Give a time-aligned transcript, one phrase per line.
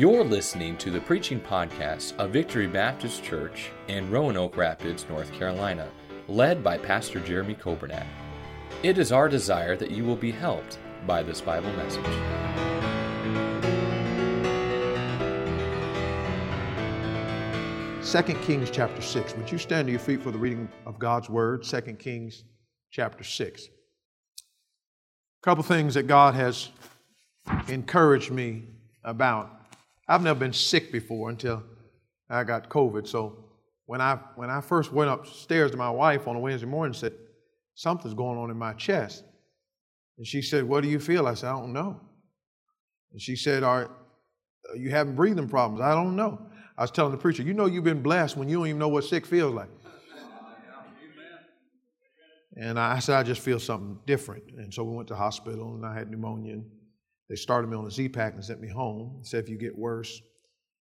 [0.00, 5.90] You're listening to the preaching podcast of Victory Baptist Church in Roanoke Rapids, North Carolina,
[6.26, 8.06] led by Pastor Jeremy Coburnack.
[8.82, 12.02] It is our desire that you will be helped by this Bible message.
[18.24, 19.36] 2 Kings chapter 6.
[19.36, 21.62] Would you stand to your feet for the reading of God's word?
[21.62, 22.44] 2 Kings
[22.90, 23.66] chapter 6.
[23.66, 23.68] A
[25.42, 26.70] couple things that God has
[27.68, 28.62] encouraged me
[29.04, 29.59] about.
[30.10, 31.62] I've never been sick before until
[32.28, 33.06] I got COVID.
[33.06, 33.44] So
[33.86, 36.96] when I when I first went upstairs to my wife on a Wednesday morning and
[36.96, 37.12] said,
[37.76, 39.22] Something's going on in my chest.
[40.18, 41.28] And she said, What do you feel?
[41.28, 42.00] I said, I don't know.
[43.12, 43.88] And she said, Are
[44.76, 45.80] you having breathing problems?
[45.80, 46.44] I don't know.
[46.76, 48.88] I was telling the preacher, you know you've been blessed when you don't even know
[48.88, 49.70] what sick feels like.
[52.56, 54.42] And I said, I just feel something different.
[54.56, 56.54] And so we went to hospital and I had pneumonia.
[56.54, 56.64] And
[57.30, 59.20] they started me on a Z pack and sent me home.
[59.22, 60.20] Said, if you get worse,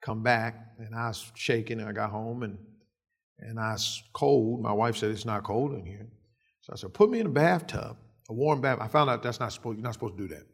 [0.02, 0.54] come back.
[0.78, 2.58] And I was shaking and I got home and,
[3.40, 4.62] and I was cold.
[4.62, 6.06] My wife said, it's not cold in here.
[6.60, 7.96] So I said, put me in a bathtub,
[8.28, 8.78] a warm bath.
[8.82, 10.44] I found out that's not supposed, you're not supposed to do that.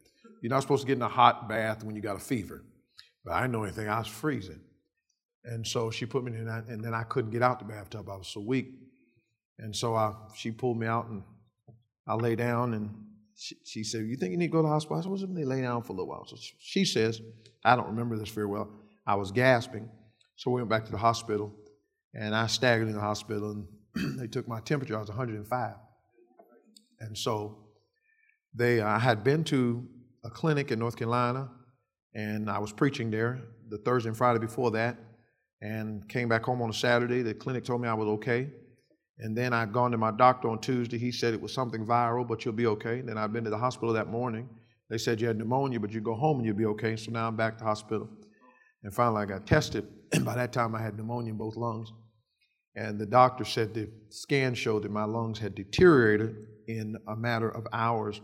[0.41, 2.63] You're not supposed to get in a hot bath when you got a fever.
[3.25, 3.89] But I didn't know anything.
[3.89, 4.61] I was freezing.
[5.43, 8.07] And so she put me in that, and then I couldn't get out the bathtub.
[8.09, 8.67] I was so weak.
[9.59, 11.23] And so I, she pulled me out, and
[12.07, 12.89] I lay down, and
[13.35, 14.97] she, she said, You think you need to go to the hospital?
[14.97, 16.25] I said, Well, me lay down for a little while.
[16.25, 17.21] So she says,
[17.63, 18.69] I don't remember this very well.
[19.05, 19.89] I was gasping.
[20.35, 21.53] So we went back to the hospital,
[22.13, 23.51] and I staggered in the hospital,
[23.95, 24.95] and they took my temperature.
[24.95, 25.73] I was 105.
[26.99, 27.57] And so
[28.55, 29.87] they, I had been to
[30.23, 31.49] a clinic in North Carolina,
[32.15, 34.97] and I was preaching there the Thursday and Friday before that
[35.61, 37.21] and came back home on a Saturday.
[37.21, 38.49] The clinic told me I was okay.
[39.23, 40.97] And then I'd gone to my doctor on Tuesday.
[40.97, 42.99] He said it was something viral, but you'll be okay.
[42.99, 44.49] Then I'd been to the hospital that morning.
[44.89, 46.97] They said you had pneumonia, but you go home and you'll be okay.
[46.97, 48.09] So now I'm back to hospital.
[48.83, 49.87] And finally I got tested.
[50.11, 51.89] And by that time I had pneumonia in both lungs.
[52.75, 56.35] And the doctor said the scan showed that my lungs had deteriorated
[56.67, 58.19] in a matter of hours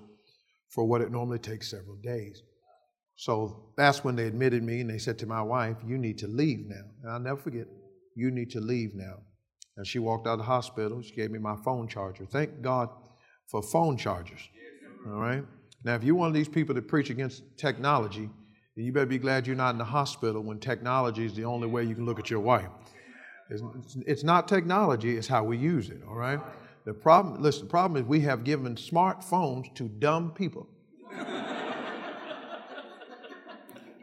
[0.67, 2.43] for what it normally takes several days.
[3.15, 6.27] So that's when they admitted me and they said to my wife, You need to
[6.27, 6.83] leave now.
[7.03, 7.67] And I'll never forget,
[8.15, 9.19] you need to leave now.
[9.79, 11.01] And she walked out of the hospital.
[11.01, 12.25] She gave me my phone charger.
[12.25, 12.89] Thank God
[13.47, 14.41] for phone chargers.
[15.07, 15.41] All right?
[15.85, 18.29] Now, if you're one of these people that preach against technology,
[18.75, 21.65] then you better be glad you're not in the hospital when technology is the only
[21.65, 22.67] way you can look at your wife.
[23.49, 23.63] It's,
[24.05, 26.41] it's not technology, it's how we use it, all right?
[26.83, 30.67] The problem, listen, the problem is we have given smartphones to dumb people.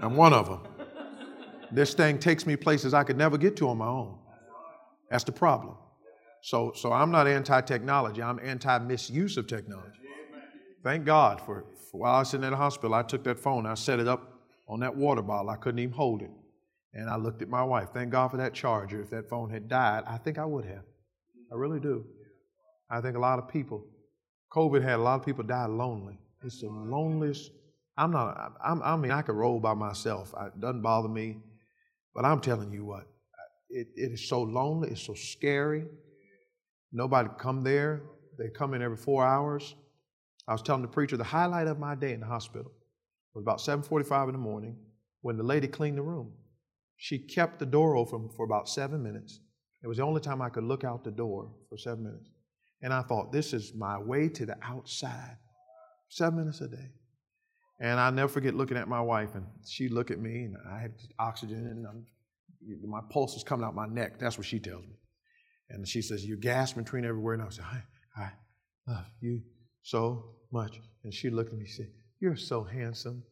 [0.01, 0.61] I'm one of them.
[1.71, 4.17] This thing takes me places I could never get to on my own.
[5.11, 5.77] That's the problem.
[6.43, 10.01] So, so I'm not anti technology, I'm anti misuse of technology.
[10.83, 13.67] Thank God for, for while I was sitting in the hospital, I took that phone,
[13.67, 15.51] I set it up on that water bottle.
[15.51, 16.31] I couldn't even hold it.
[16.95, 17.89] And I looked at my wife.
[17.93, 19.03] Thank God for that charger.
[19.03, 20.85] If that phone had died, I think I would have.
[21.53, 22.05] I really do.
[22.89, 23.85] I think a lot of people,
[24.53, 26.19] COVID had a lot of people die lonely.
[26.45, 27.51] It's the loneliest
[27.99, 30.35] I'm not, I'm, i mean, I could roll by myself.
[30.39, 31.39] It doesn't bother me.
[32.15, 33.07] But I'm telling you what,
[33.71, 34.91] it, it is so lonely.
[34.91, 35.85] It's so scary.
[36.93, 38.03] Nobody come there.
[38.39, 39.75] They come in every four hours.
[40.49, 42.71] I was telling the preacher the highlight of my day in the hospital
[43.35, 44.77] was about 7:45 in the morning
[45.21, 46.33] when the lady cleaned the room.
[46.97, 49.41] She kept the door open for about seven minutes.
[49.83, 52.31] It was the only time I could look out the door for seven minutes.
[52.83, 55.37] And I thought, this is my way to the outside.
[56.09, 56.93] Seven minutes a day.
[57.81, 60.81] And I'll never forget looking at my wife, and she looked at me, and I
[60.81, 62.07] had oxygen, and I'm,
[62.87, 64.19] my pulse is coming out my neck.
[64.19, 64.97] That's what she tells me.
[65.71, 67.35] And she says, You're gasping, between everywhere.
[67.35, 68.31] And I said, I, I
[68.87, 69.43] love you
[69.83, 70.81] so much.
[71.05, 71.91] And she looked at me and said,
[72.21, 73.23] You're so handsome.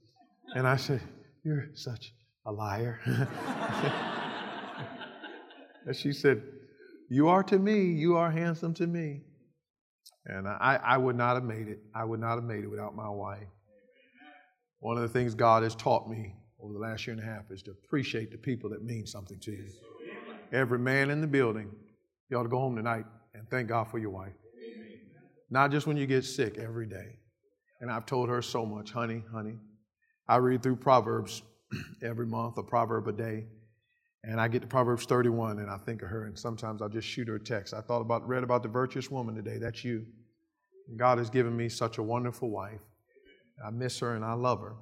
[0.54, 1.00] And I said,
[1.44, 2.12] You're such
[2.46, 3.00] a liar.
[5.86, 6.42] and she said,
[7.08, 9.22] You are to me, you are handsome to me.
[10.26, 11.80] And I, I would not have made it.
[11.94, 13.46] I would not have made it without my wife.
[14.80, 16.34] One of the things God has taught me
[16.64, 19.38] over the last year and a half is to appreciate the people that mean something
[19.40, 19.66] to you.
[20.52, 21.70] Every man in the building,
[22.30, 24.32] you ought to go home tonight and thank God for your wife.
[25.50, 27.18] Not just when you get sick, every day.
[27.80, 29.56] And I've told her so much, honey, honey.
[30.26, 31.42] I read through Proverbs
[32.02, 33.44] every month, a proverb a day.
[34.22, 37.06] And I get to Proverbs 31 and I think of her, and sometimes I'll just
[37.06, 37.74] shoot her a text.
[37.74, 39.58] I thought about, read about the virtuous woman today.
[39.58, 40.06] That's you.
[40.96, 42.80] God has given me such a wonderful wife.
[43.64, 44.76] I miss her and I love her.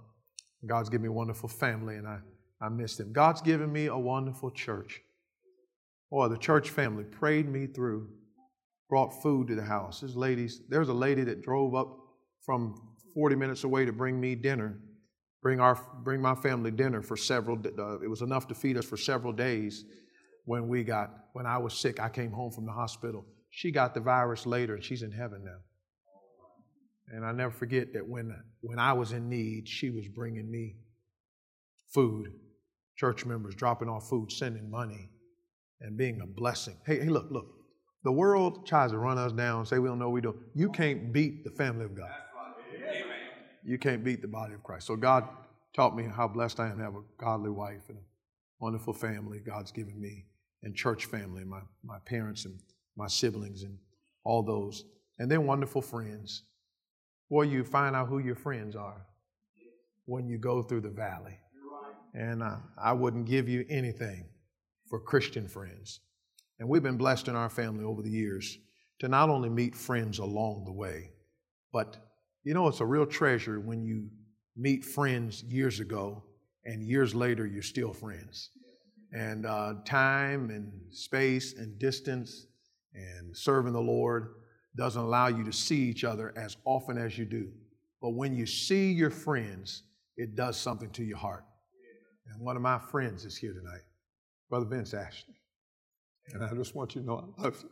[0.67, 2.19] God's given me a wonderful family and I,
[2.61, 3.13] I miss them.
[3.13, 5.01] God's given me a wonderful church.
[6.11, 8.09] Boy, the church family prayed me through,
[8.89, 10.01] brought food to the house.
[10.01, 11.99] There's ladies, there's a lady that drove up
[12.45, 12.75] from
[13.15, 14.79] 40 minutes away to bring me dinner.
[15.43, 18.85] bring, our, bring my family dinner for several, uh, it was enough to feed us
[18.85, 19.85] for several days
[20.45, 21.99] when we got, when I was sick.
[21.99, 23.25] I came home from the hospital.
[23.51, 25.59] She got the virus later and she's in heaven now.
[27.13, 30.77] And I never forget that when, when I was in need, she was bringing me
[31.93, 32.33] food,
[32.97, 35.11] church members dropping off food, sending money,
[35.83, 36.77] and being a blessing.
[36.87, 37.47] Hey, hey, look, look.
[38.05, 40.35] The world tries to run us down say we don't know what we do.
[40.55, 42.11] You can't beat the family of God.
[43.65, 44.87] You can't beat the body of Christ.
[44.87, 45.29] So God
[45.75, 48.03] taught me how blessed I am to have a godly wife and a
[48.59, 50.25] wonderful family God's given me,
[50.63, 52.59] and church family, my, my parents and
[52.97, 53.77] my siblings and
[54.25, 54.85] all those.
[55.19, 56.43] And then wonderful friends.
[57.33, 59.07] Boy, you find out who your friends are
[60.05, 61.39] when you go through the valley.
[62.13, 64.27] And uh, I wouldn't give you anything
[64.91, 66.01] for Christian friends.
[66.59, 68.59] And we've been blessed in our family over the years
[68.99, 71.09] to not only meet friends along the way,
[71.73, 71.97] but
[72.45, 74.11] you know, it's a real treasure when you
[74.55, 76.23] meet friends years ago
[76.67, 78.51] and years later you're still friends.
[79.11, 82.45] And uh, time and space and distance
[82.93, 84.35] and serving the Lord
[84.77, 87.49] doesn't allow you to see each other as often as you do.
[88.01, 89.85] But when you see your friends,
[90.17, 91.45] it does something to your heart.
[92.27, 93.83] And one of my friends is here tonight,
[94.49, 95.35] Brother Vince Ashley.
[96.33, 97.71] And I just want you to know I love you.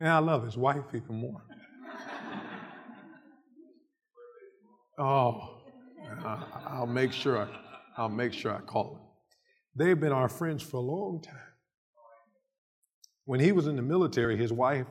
[0.00, 1.42] And I love his wife even more.
[5.00, 5.58] Oh,
[6.66, 7.46] I'll make sure I,
[7.96, 9.00] I'll make sure I call him.
[9.76, 11.47] They've been our friends for a long time.
[13.28, 14.86] When he was in the military, his wife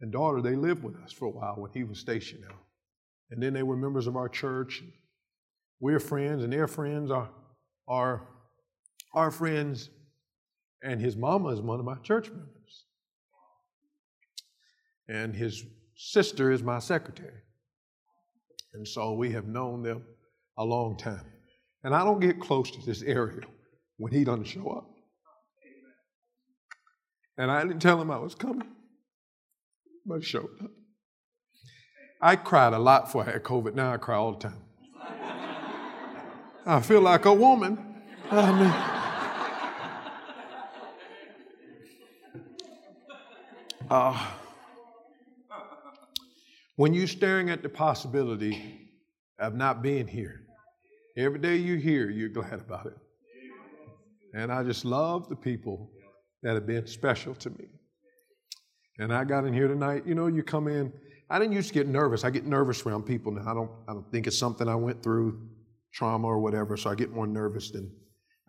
[0.00, 2.58] and daughter, they lived with us for a while when he was stationed out.
[3.30, 4.82] And then they were members of our church.
[5.78, 7.30] We're friends, and their friends are,
[7.86, 8.26] are
[9.14, 9.88] our friends.
[10.82, 12.86] And his mama is one of my church members.
[15.08, 15.64] And his
[15.94, 17.42] sister is my secretary.
[18.74, 20.02] And so we have known them
[20.58, 21.24] a long time.
[21.84, 23.42] And I don't get close to this area
[23.96, 24.90] when he doesn't show up.
[27.38, 28.68] And I didn't tell him I was coming,
[30.04, 30.70] but showed up.
[32.20, 33.74] I cried a lot before I had COVID.
[33.74, 34.62] Now I cry all the time.
[36.66, 37.78] I feel like a woman.
[38.30, 38.72] I mean,
[43.90, 44.26] uh,
[46.76, 48.90] when you're staring at the possibility
[49.38, 50.42] of not being here,
[51.16, 52.96] every day you're here, you're glad about it.
[54.34, 55.90] And I just love the people
[56.42, 57.66] that have been special to me.
[58.98, 60.06] And I got in here tonight.
[60.06, 60.92] You know, you come in.
[61.28, 62.24] I didn't used to get nervous.
[62.24, 63.50] I get nervous around people now.
[63.50, 63.70] I don't.
[63.88, 65.40] I don't think it's something I went through,
[65.92, 66.76] trauma or whatever.
[66.76, 67.90] So I get more nervous than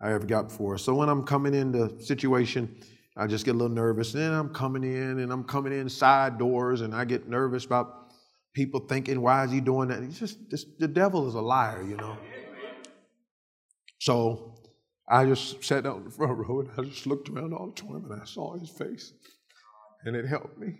[0.00, 0.78] I ever got before.
[0.78, 2.76] So when I'm coming into situation,
[3.16, 4.14] I just get a little nervous.
[4.14, 7.64] And then I'm coming in, and I'm coming in side doors, and I get nervous
[7.64, 8.12] about
[8.54, 10.10] people thinking, why is he doing that?
[10.10, 10.38] Just,
[10.78, 12.18] the devil is a liar, you know.
[14.00, 14.56] So
[15.08, 17.72] I just sat down in the front row and I just looked around all the
[17.72, 19.12] auditorium and I saw his face.
[20.04, 20.74] And it helped me.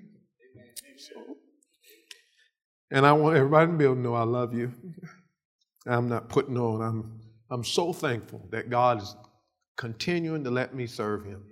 [0.96, 1.36] So,
[2.90, 4.72] and I want everybody to be able to know I love you.
[5.86, 6.80] I'm not putting on.
[6.80, 7.20] I'm,
[7.50, 9.16] I'm so thankful that God is
[9.76, 11.44] continuing to let me serve him.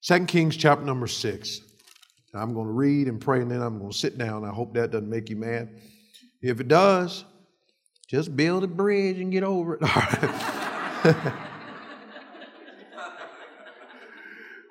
[0.00, 1.60] Second Kings chapter number six.
[2.34, 4.44] I'm going to read and pray, and then I'm going to sit down.
[4.44, 5.68] I hope that doesn't make you mad.
[6.40, 7.24] If it does,
[8.08, 9.82] just build a bridge and get over it.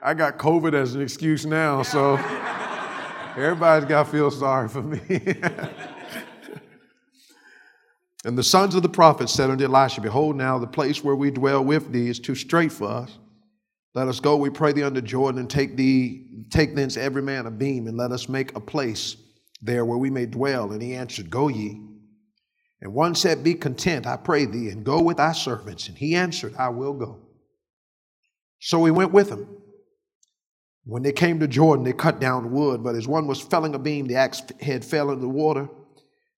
[0.02, 2.16] I got COVID as an excuse now, so
[3.36, 5.02] everybody's got to feel sorry for me.
[8.24, 11.32] and the sons of the prophets said unto Elisha, Behold, now the place where we
[11.32, 13.18] dwell with thee is too strait for us.
[13.94, 17.46] Let us go, we pray thee, unto Jordan, and take thee, take thence every man
[17.46, 19.18] a beam, and let us make a place
[19.62, 20.72] there where we may dwell.
[20.72, 21.82] And he answered, Go ye.
[22.82, 25.88] And one said, Be content, I pray thee, and go with thy servants.
[25.88, 27.20] And he answered, I will go.
[28.60, 29.48] So we went with him.
[30.86, 33.80] When they came to Jordan, they cut down wood, but as one was felling a
[33.80, 35.70] beam, the axe head fell into the water.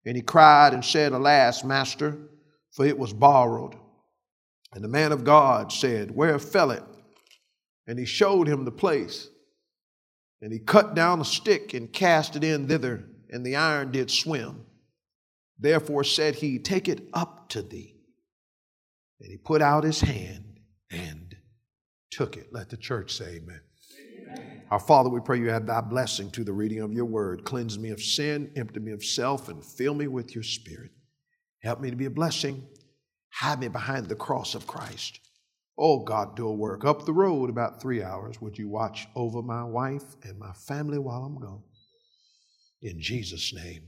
[0.06, 2.18] And he cried and said, Alas, master,
[2.72, 3.76] for it was borrowed.
[4.74, 6.84] And the man of God said, Where fell it?
[7.88, 9.30] And he showed him the place.
[10.42, 14.12] And he cut down a stick and cast it in thither, and the iron did
[14.12, 14.66] swim.
[15.64, 17.96] Therefore said he, Take it up to thee.
[19.22, 20.60] And he put out his hand
[20.92, 21.34] and
[22.12, 22.50] took it.
[22.52, 23.62] Let the church say amen.
[24.28, 24.64] amen.
[24.70, 27.46] Our Father, we pray you add thy blessing to the reading of your word.
[27.46, 30.92] Cleanse me of sin, empty me of self, and fill me with your spirit.
[31.62, 32.68] Help me to be a blessing.
[33.32, 35.22] Hide me behind the cross of Christ.
[35.78, 36.84] Oh, God, do a work.
[36.84, 40.98] Up the road, about three hours, would you watch over my wife and my family
[40.98, 41.64] while I'm gone?
[42.82, 43.88] In Jesus' name,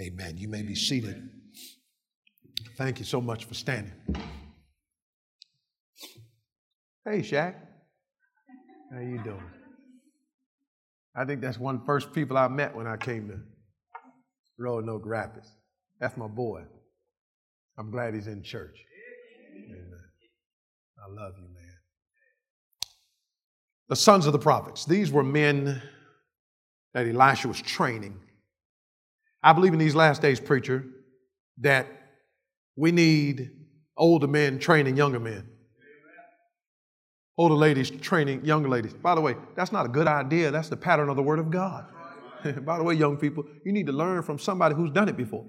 [0.00, 0.36] Amen.
[0.36, 1.28] You may be seated.
[2.76, 3.92] Thank you so much for standing.
[7.04, 7.54] Hey, Shaq.
[8.92, 9.42] How you doing?
[11.16, 13.38] I think that's one of the first people I met when I came to
[14.58, 15.48] Roanoke Rapids.
[16.00, 16.62] That's my boy.
[17.78, 18.76] I'm glad he's in church.
[19.56, 19.90] Amen.
[20.98, 21.72] I love you, man.
[23.88, 24.84] The sons of the prophets.
[24.84, 25.82] These were men
[26.94, 28.18] that Elisha was training.
[29.44, 30.86] I believe in these last days, preacher,
[31.58, 31.86] that
[32.76, 33.50] we need
[33.94, 35.46] older men training younger men.
[37.36, 38.94] Older ladies training younger ladies.
[38.94, 40.50] By the way, that's not a good idea.
[40.50, 41.84] That's the pattern of the Word of God.
[42.64, 45.44] By the way, young people, you need to learn from somebody who's done it before.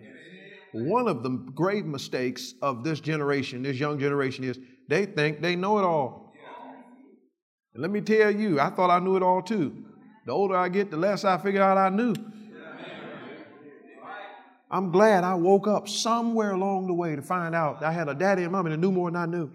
[0.74, 4.60] One of the grave mistakes of this generation, this young generation, is
[4.90, 6.34] they think they know it all.
[7.74, 9.86] And let me tell you, I thought I knew it all too.
[10.26, 12.14] The older I get, the less I figure out I knew.
[14.70, 18.16] I'm glad I woke up somewhere along the way to find out I had a
[18.16, 19.52] daddy and mommy that knew more than I knew.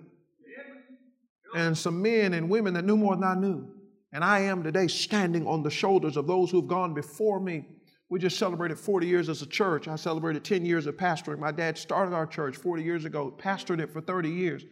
[1.55, 3.67] And some men and women that knew more than I knew.
[4.13, 7.67] And I am today standing on the shoulders of those who've gone before me.
[8.09, 9.89] We just celebrated 40 years as a church.
[9.89, 11.39] I celebrated 10 years of pastoring.
[11.39, 14.65] My dad started our church 40 years ago, pastored it for 30 years.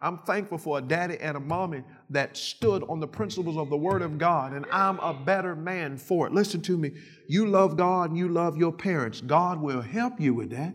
[0.00, 3.76] I'm thankful for a daddy and a mommy that stood on the principles of the
[3.76, 6.32] Word of God, and I'm a better man for it.
[6.32, 6.92] Listen to me.
[7.26, 9.20] You love God and you love your parents.
[9.20, 10.74] God will help you with that.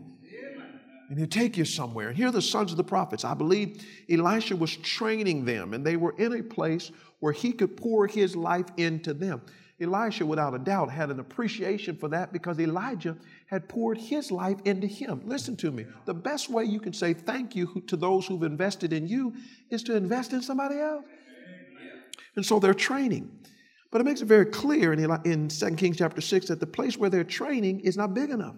[1.08, 2.08] And he'll take you somewhere.
[2.08, 3.24] And here are the sons of the prophets.
[3.24, 7.76] I believe Elisha was training them, and they were in a place where he could
[7.76, 9.42] pour his life into them.
[9.80, 14.58] Elisha, without a doubt, had an appreciation for that because Elijah had poured his life
[14.64, 15.22] into him.
[15.24, 15.86] Listen to me.
[16.04, 19.34] The best way you can say thank you to those who've invested in you
[19.70, 21.04] is to invest in somebody else.
[22.36, 23.30] And so they're training.
[23.90, 26.96] But it makes it very clear in, in 2 Kings chapter 6 that the place
[26.96, 28.54] where they're training is not big enough.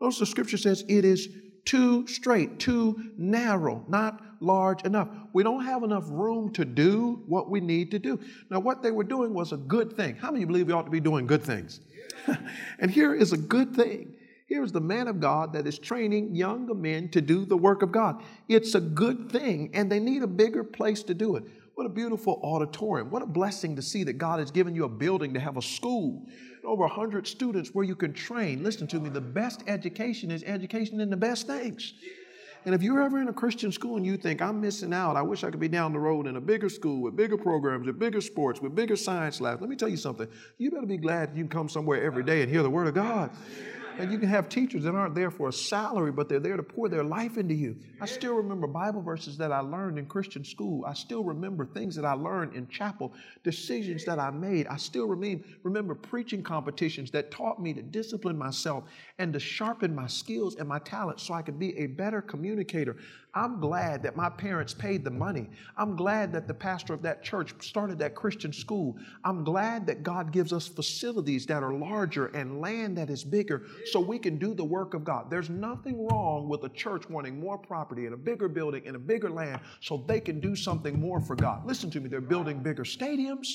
[0.00, 1.28] Notice the scripture says it is
[1.64, 5.08] too straight, too narrow, not large enough.
[5.32, 8.18] We don't have enough room to do what we need to do.
[8.50, 10.16] Now, what they were doing was a good thing.
[10.16, 11.80] How many believe we ought to be doing good things?
[12.78, 14.16] and here is a good thing.
[14.46, 17.82] Here is the man of God that is training younger men to do the work
[17.82, 18.22] of God.
[18.48, 21.44] It's a good thing, and they need a bigger place to do it.
[21.74, 23.10] What a beautiful auditorium.
[23.10, 25.62] What a blessing to see that God has given you a building to have a
[25.62, 26.26] school
[26.64, 28.62] over 100 students where you can train.
[28.62, 31.94] Listen to me, the best education is education in the best things.
[32.64, 35.22] And if you're ever in a Christian school and you think, I'm missing out, I
[35.22, 37.98] wish I could be down the road in a bigger school with bigger programs, with
[37.98, 40.28] bigger sports, with bigger science labs, let me tell you something.
[40.58, 42.94] You better be glad you can come somewhere every day and hear the Word of
[42.94, 43.30] God.
[43.98, 46.62] And you can have teachers that aren't there for a salary, but they're there to
[46.62, 47.76] pour their life into you.
[48.00, 50.84] I still remember Bible verses that I learned in Christian school.
[50.86, 53.12] I still remember things that I learned in chapel,
[53.44, 54.66] decisions that I made.
[54.66, 58.84] I still remember, remember preaching competitions that taught me to discipline myself
[59.18, 62.96] and to sharpen my skills and my talents so I could be a better communicator.
[63.34, 65.48] I'm glad that my parents paid the money.
[65.78, 68.96] I'm glad that the pastor of that church started that Christian school.
[69.24, 73.64] I'm glad that God gives us facilities that are larger and land that is bigger
[73.86, 75.30] so we can do the work of God.
[75.30, 78.98] There's nothing wrong with a church wanting more property and a bigger building and a
[78.98, 81.64] bigger land so they can do something more for God.
[81.64, 83.48] Listen to me, they're building bigger stadiums,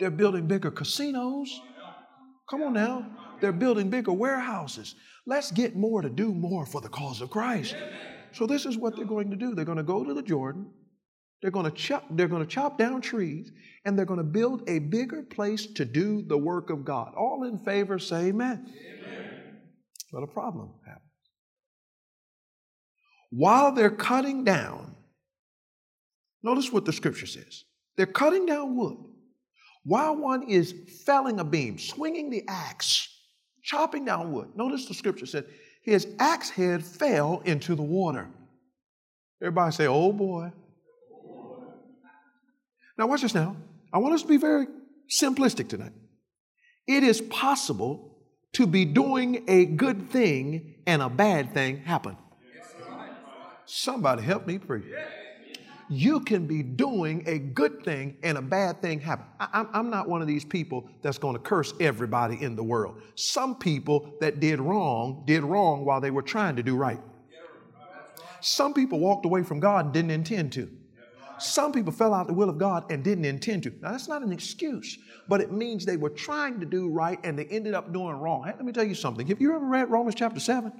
[0.00, 1.60] they're building bigger casinos.
[2.50, 3.06] Come on now.
[3.40, 4.96] They're building bigger warehouses.
[5.24, 7.76] Let's get more to do more for the cause of Christ.
[8.32, 9.54] So this is what they're going to do.
[9.54, 10.70] They're going to go to the Jordan.
[11.42, 13.50] They're going to chop, they're going to chop down trees
[13.84, 17.14] and they're going to build a bigger place to do the work of God.
[17.16, 18.72] All in favor say amen.
[19.04, 19.58] amen.
[20.12, 21.02] But a problem happens.
[23.30, 24.94] While they're cutting down,
[26.44, 27.64] notice what the scripture says.
[27.96, 28.98] They're cutting down wood.
[29.84, 30.72] While one is
[31.04, 33.08] felling a beam, swinging the axe,
[33.64, 34.50] chopping down wood.
[34.54, 35.46] Notice the scripture said
[35.82, 38.28] his axe head fell into the water.
[39.40, 40.52] Everybody say, oh boy.
[42.96, 43.56] Now, watch this now.
[43.92, 44.66] I want us to be very
[45.08, 45.92] simplistic tonight.
[46.86, 48.18] It is possible
[48.52, 52.16] to be doing a good thing and a bad thing happen.
[53.64, 54.84] Somebody help me preach
[55.92, 59.26] you can be doing a good thing and a bad thing happen.
[59.40, 63.00] I, am not one of these people that's going to curse everybody in the world.
[63.14, 67.00] Some people that did wrong did wrong while they were trying to do right.
[68.40, 70.68] Some people walked away from God and didn't intend to.
[71.38, 73.72] Some people fell out the will of God and didn't intend to.
[73.80, 77.38] Now, that's not an excuse, but it means they were trying to do right and
[77.38, 78.44] they ended up doing wrong.
[78.44, 79.26] Hey, let me tell you something.
[79.26, 80.72] Have you ever read Romans chapter 7?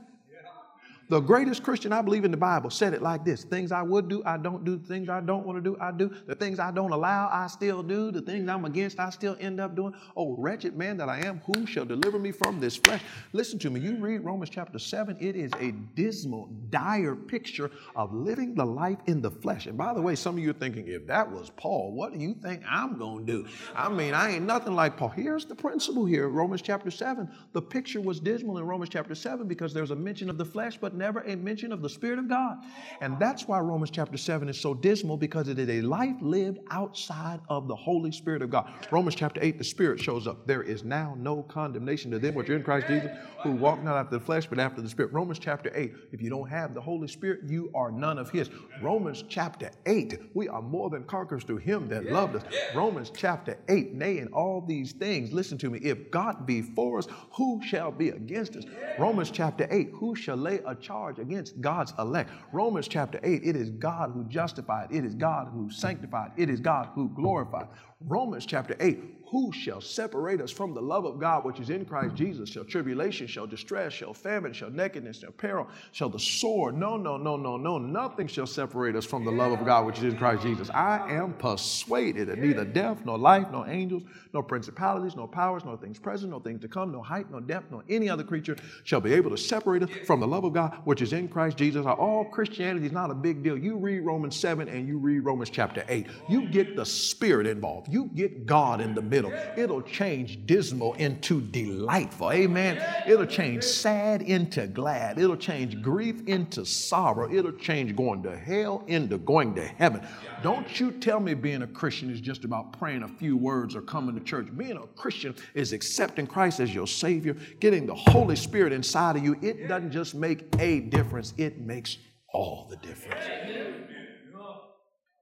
[1.12, 4.08] The greatest Christian I believe in the Bible said it like this Things I would
[4.08, 4.78] do, I don't do.
[4.78, 6.10] Things I don't want to do, I do.
[6.26, 8.10] The things I don't allow, I still do.
[8.10, 9.92] The things I'm against, I still end up doing.
[10.16, 13.02] Oh, wretched man that I am, who shall deliver me from this flesh?
[13.34, 13.80] Listen to me.
[13.80, 19.00] You read Romans chapter 7, it is a dismal, dire picture of living the life
[19.04, 19.66] in the flesh.
[19.66, 22.20] And by the way, some of you are thinking, if that was Paul, what do
[22.20, 23.48] you think I'm going to do?
[23.76, 25.10] I mean, I ain't nothing like Paul.
[25.10, 27.30] Here's the principle here Romans chapter 7.
[27.52, 30.78] The picture was dismal in Romans chapter 7 because there's a mention of the flesh,
[30.78, 32.58] but never a mention of the Spirit of God.
[33.00, 36.60] And that's why Romans chapter 7 is so dismal because it is a life lived
[36.70, 38.72] outside of the Holy Spirit of God.
[38.92, 40.46] Romans chapter 8, the Spirit shows up.
[40.46, 43.10] There is now no condemnation to them which are in Christ Jesus,
[43.42, 45.12] who walk not after the flesh, but after the Spirit.
[45.12, 48.48] Romans chapter 8, if you don't have the Holy Spirit, you are none of His.
[48.80, 52.44] Romans chapter 8, we are more than conquerors through Him that loved us.
[52.76, 56.98] Romans chapter 8, nay, in all these things, listen to me, if God be for
[56.98, 58.64] us, who shall be against us?
[59.00, 62.30] Romans chapter 8, who shall lay a charge against God's elect?
[62.52, 66.60] Romans chapter 8, it is God who justified, it is God who sanctified, it is
[66.60, 67.68] God who glorified.
[68.00, 71.86] Romans chapter 8, who shall separate us from the love of God which is in
[71.86, 72.50] Christ Jesus?
[72.50, 76.76] Shall tribulation, shall distress, shall famine, shall nakedness, shall peril, shall the sword?
[76.76, 77.78] No, no, no, no, no.
[77.78, 80.68] Nothing shall separate us from the love of God which is in Christ Jesus.
[80.68, 84.02] I am persuaded that neither death, nor life, nor angels,
[84.34, 87.70] nor principalities, nor powers, nor things present, nor things to come, nor height, nor depth,
[87.70, 90.76] nor any other creature shall be able to separate us from the love of God
[90.84, 91.86] which is in Christ Jesus.
[91.86, 93.56] All Christianity is not a big deal.
[93.56, 96.06] You read Romans 7 and you read Romans chapter 8.
[96.28, 97.90] You get the Spirit involved.
[97.90, 99.21] You get God in the middle
[99.56, 102.32] it'll, change dismal into delightful.
[102.32, 102.82] Amen.
[103.06, 105.18] It'll change sad into glad.
[105.18, 107.32] It'll change grief into sorrow.
[107.32, 110.06] It'll change going to hell into going to heaven.
[110.42, 113.82] Don't you tell me being a Christian is just about praying a few words or
[113.82, 114.46] coming to church.
[114.56, 119.24] Being a Christian is accepting Christ as your Savior, getting the Holy Spirit inside of
[119.24, 119.36] you.
[119.42, 121.98] It doesn't just make a difference, it makes
[122.32, 123.24] all the difference.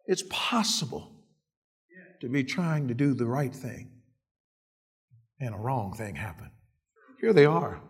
[0.07, 1.13] It's possible
[2.21, 3.91] to be trying to do the right thing
[5.41, 6.51] and a wrong thing happen.
[7.21, 7.81] Here they are,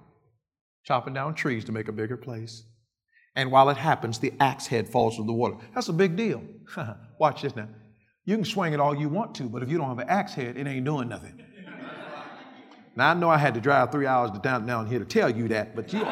[0.85, 2.64] chopping down trees to make a bigger place.
[3.37, 5.57] And while it happens, the axe head falls in the water.
[5.75, 6.43] That's a big deal.
[7.19, 7.69] Watch this now.
[8.25, 10.35] You can swing it all you want to, but if you don't have an axe
[10.35, 11.43] head, it ain't doing nothing.
[12.97, 15.49] now, I know I had to drive three hours down, down here to tell you
[15.49, 16.07] that, but you,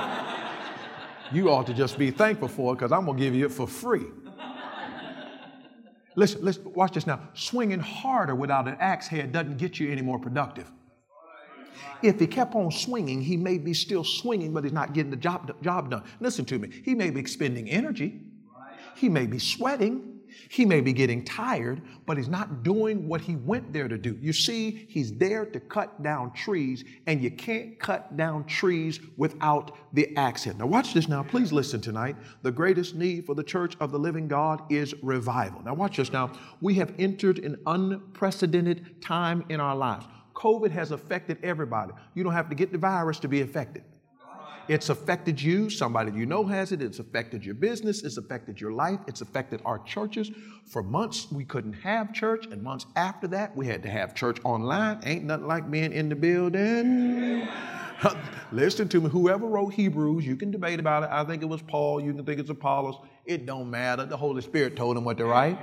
[1.33, 3.53] you ought to just be thankful for it because I'm going to give you it
[3.53, 4.07] for free.
[6.19, 7.21] Listen, listen, watch this now.
[7.35, 10.69] Swinging harder without an axe head doesn't get you any more productive.
[12.03, 15.17] If he kept on swinging, he may be still swinging, but he's not getting the
[15.17, 16.03] job, job done.
[16.19, 16.71] Listen to me.
[16.85, 18.21] He may be expending energy.
[18.97, 20.18] He may be sweating.
[20.49, 24.19] He may be getting tired, but he's not doing what he went there to do.
[24.21, 29.77] You see, he's there to cut down trees, and you can't cut down trees without
[29.95, 30.59] the axe head.
[30.59, 31.23] Now, watch this now.
[31.23, 32.17] Please listen tonight.
[32.43, 35.63] The greatest need for the church of the living God is revival.
[35.63, 36.33] Now, watch this now.
[36.61, 40.07] We have entered an unprecedented time in our lives.
[40.35, 41.93] COVID has affected everybody.
[42.15, 43.83] You don't have to get the virus to be affected.
[44.69, 48.73] It's affected you, somebody you know has it, it's affected your business, it's affected your
[48.73, 50.31] life, it's affected our churches.
[50.67, 54.39] For months, we couldn't have church, and months after that, we had to have church
[54.45, 55.01] online.
[55.05, 57.49] Ain't nothing like being in the building.
[58.53, 61.09] Listen to me, whoever wrote Hebrews, you can debate about it.
[61.11, 62.97] I think it was Paul, you can think it's Apollos.
[63.25, 64.05] It don't matter.
[64.05, 65.59] The Holy Spirit told him what to write.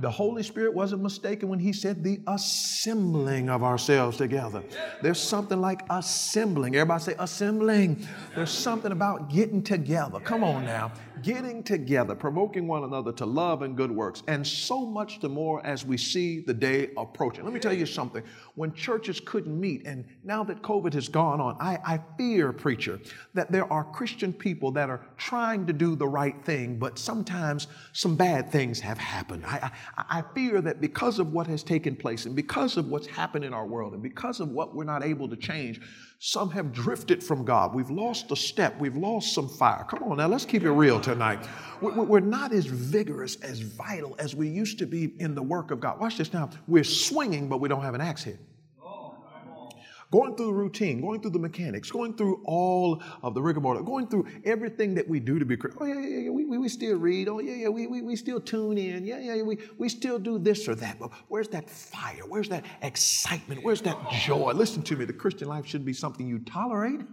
[0.00, 4.62] The Holy Spirit wasn't mistaken when He said the assembling of ourselves together.
[5.02, 6.76] There's something like assembling.
[6.76, 8.06] Everybody say assembling.
[8.34, 10.20] There's something about getting together.
[10.20, 10.92] Come on now.
[11.22, 15.64] Getting together, provoking one another to love and good works, and so much the more
[15.66, 17.42] as we see the day approaching.
[17.42, 18.22] Let me tell you something.
[18.54, 23.00] When churches couldn't meet, and now that COVID has gone on, I, I fear, preacher,
[23.34, 27.66] that there are Christian people that are trying to do the right thing, but sometimes
[27.92, 29.44] some bad things have happened.
[29.44, 29.70] I, I
[30.34, 33.66] fear that because of what has taken place and because of what's happened in our
[33.66, 35.80] world and because of what we're not able to change,
[36.18, 37.74] some have drifted from God.
[37.74, 38.78] We've lost a step.
[38.78, 39.84] We've lost some fire.
[39.88, 41.46] Come on now, let's keep it real tonight.
[41.80, 45.80] We're not as vigorous, as vital as we used to be in the work of
[45.80, 46.00] God.
[46.00, 46.50] Watch this now.
[46.66, 48.38] We're swinging, but we don't have an axe head
[50.10, 53.82] going through the routine, going through the mechanics, going through all of the rigor rigmarole,
[53.82, 55.82] going through everything that we do to be Christian.
[55.82, 57.28] Oh, yeah, yeah, yeah, we, we still read.
[57.28, 59.04] Oh, yeah, yeah, we, we, we still tune in.
[59.04, 60.98] Yeah, yeah, we, we still do this or that.
[60.98, 62.22] But where's that fire?
[62.26, 63.62] Where's that excitement?
[63.62, 64.52] Where's that joy?
[64.52, 65.04] Listen to me.
[65.04, 67.00] The Christian life should be something you tolerate.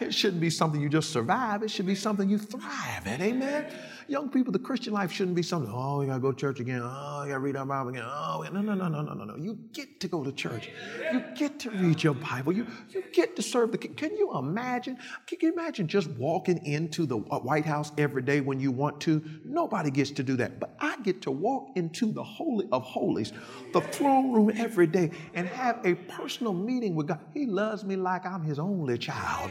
[0.00, 1.62] It shouldn't be something you just survive.
[1.62, 3.20] It should be something you thrive at.
[3.20, 3.66] Amen.
[4.08, 6.60] Young people, the Christian life shouldn't be something, oh, we got to go to church
[6.60, 6.80] again.
[6.82, 8.04] Oh, we got to read our Bible again.
[8.04, 9.36] Oh, no, no, no, no, no, no, no.
[9.36, 10.70] You get to go to church.
[11.12, 12.52] You get to read your Bible.
[12.52, 13.94] You, you get to serve the King.
[13.94, 14.98] Can you imagine?
[15.26, 19.00] Can you imagine just walking into the uh, White House every day when you want
[19.02, 19.22] to?
[19.44, 20.60] Nobody gets to do that.
[20.60, 23.32] But I get to walk into the Holy of Holies,
[23.72, 27.20] the throne room every day, and have a personal meeting with God.
[27.32, 29.50] He loves me like I'm his only child.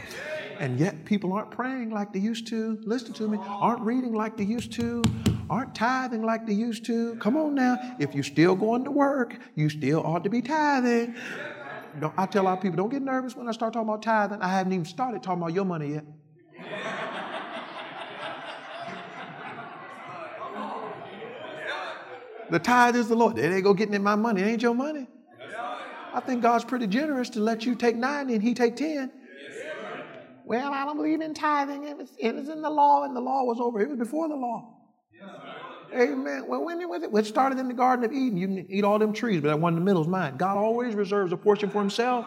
[0.58, 2.78] And yet people aren't praying like they used to.
[2.84, 3.38] Listen to me.
[3.40, 5.02] Aren't reading like they used to.
[5.50, 7.16] Aren't tithing like they used to.
[7.16, 7.76] Come on now.
[7.98, 11.16] If you're still going to work, you still ought to be tithing.
[12.16, 14.40] I tell our people, don't get nervous when I start talking about tithing.
[14.40, 16.04] I haven't even started talking about your money yet.
[22.50, 23.36] The tithe is the Lord.
[23.36, 24.42] They go getting in my money.
[24.42, 25.06] It ain't your money.
[26.12, 29.10] I think God's pretty generous to let you take 90 and he take 10.
[30.44, 31.84] Well, I don't believe in tithing.
[31.84, 33.80] It was, it was in the law, and the law was over.
[33.80, 34.74] It was before the law.
[35.94, 36.44] Amen.
[36.46, 37.10] Well, when was it?
[37.10, 38.36] Well, it started in the Garden of Eden.
[38.36, 40.36] You can eat all them trees, but that one in the middle is mine.
[40.36, 42.26] God always reserves a portion for himself.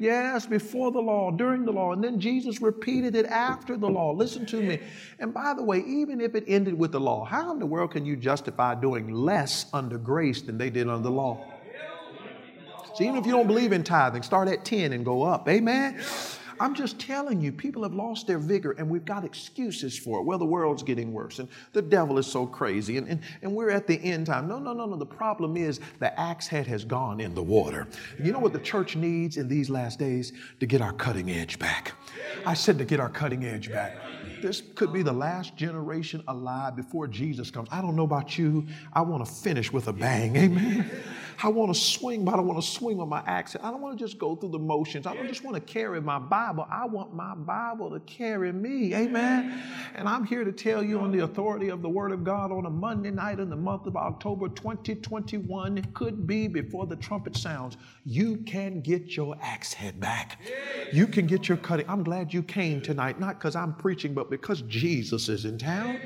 [0.00, 4.12] Yes, before the law, during the law, and then Jesus repeated it after the law.
[4.12, 4.78] Listen to me.
[5.18, 7.90] And by the way, even if it ended with the law, how in the world
[7.90, 11.44] can you justify doing less under grace than they did under the law?
[12.94, 15.48] So even if you don't believe in tithing, start at 10 and go up.
[15.48, 16.00] Amen.
[16.60, 20.22] I'm just telling you, people have lost their vigor and we've got excuses for it.
[20.22, 23.70] Well, the world's getting worse and the devil is so crazy and, and, and we're
[23.70, 24.48] at the end time.
[24.48, 24.96] No, no, no, no.
[24.96, 27.86] The problem is the axe head has gone in the water.
[28.22, 30.32] You know what the church needs in these last days?
[30.60, 31.92] To get our cutting edge back.
[32.46, 33.96] I said to get our cutting edge back.
[34.42, 37.68] This could be the last generation alive before Jesus comes.
[37.72, 38.66] I don't know about you.
[38.92, 40.36] I want to finish with a bang.
[40.36, 40.90] Amen.
[41.40, 43.64] I want to swing, but I don't want to swing with my accent.
[43.64, 45.06] I don't want to just go through the motions.
[45.06, 46.66] I don't just want to carry my Bible.
[46.68, 48.92] I want my Bible to carry me.
[48.94, 49.62] Amen.
[49.94, 52.66] And I'm here to tell you on the authority of the Word of God on
[52.66, 57.36] a Monday night in the month of October 2021, it could be before the trumpet
[57.36, 60.40] sounds, you can get your axe head back.
[60.92, 61.86] You can get your cutting.
[61.88, 66.00] I'm glad you came tonight, not because I'm preaching, but because Jesus is in town.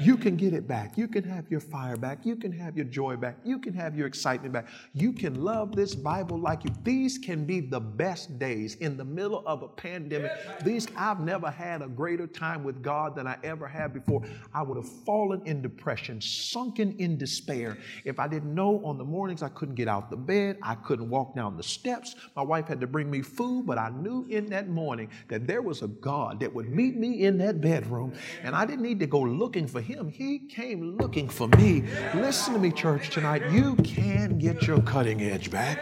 [0.00, 0.96] You can get it back.
[0.98, 2.24] You can have your fire back.
[2.24, 3.38] You can have your joy back.
[3.44, 4.66] You can have your excitement back.
[4.92, 6.70] You can love this Bible like you.
[6.82, 10.32] These can be the best days in the middle of a pandemic.
[10.64, 14.22] These, I've never had a greater time with God than I ever had before.
[14.54, 19.04] I would have fallen in depression, sunken in despair if I didn't know on the
[19.04, 20.58] mornings I couldn't get out of the bed.
[20.62, 22.14] I couldn't walk down the steps.
[22.34, 25.62] My wife had to bring me food, but I knew in that morning that there
[25.62, 28.12] was a God that would meet me in that bedroom.
[28.42, 30.08] And I didn't need to go looking for him.
[30.08, 31.84] He came looking for me.
[32.14, 33.50] Listen to me, church, tonight.
[33.50, 35.78] You can get your cutting edge back.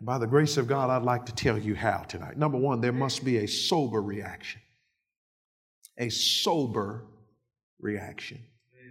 [0.00, 2.36] By the grace of God, I'd like to tell you how tonight.
[2.36, 4.60] Number one, there must be a sober reaction.
[5.98, 7.06] A sober
[7.80, 8.38] reaction.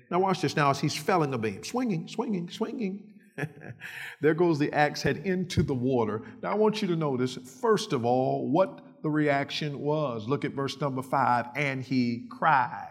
[0.10, 3.14] Now, watch this now as he's felling a beam, swinging, swinging, swinging.
[4.22, 6.24] there goes the axe head into the water.
[6.42, 10.28] Now, I want you to notice, first of all, what the reaction was.
[10.28, 11.48] Look at verse number five.
[11.56, 12.90] And he cried.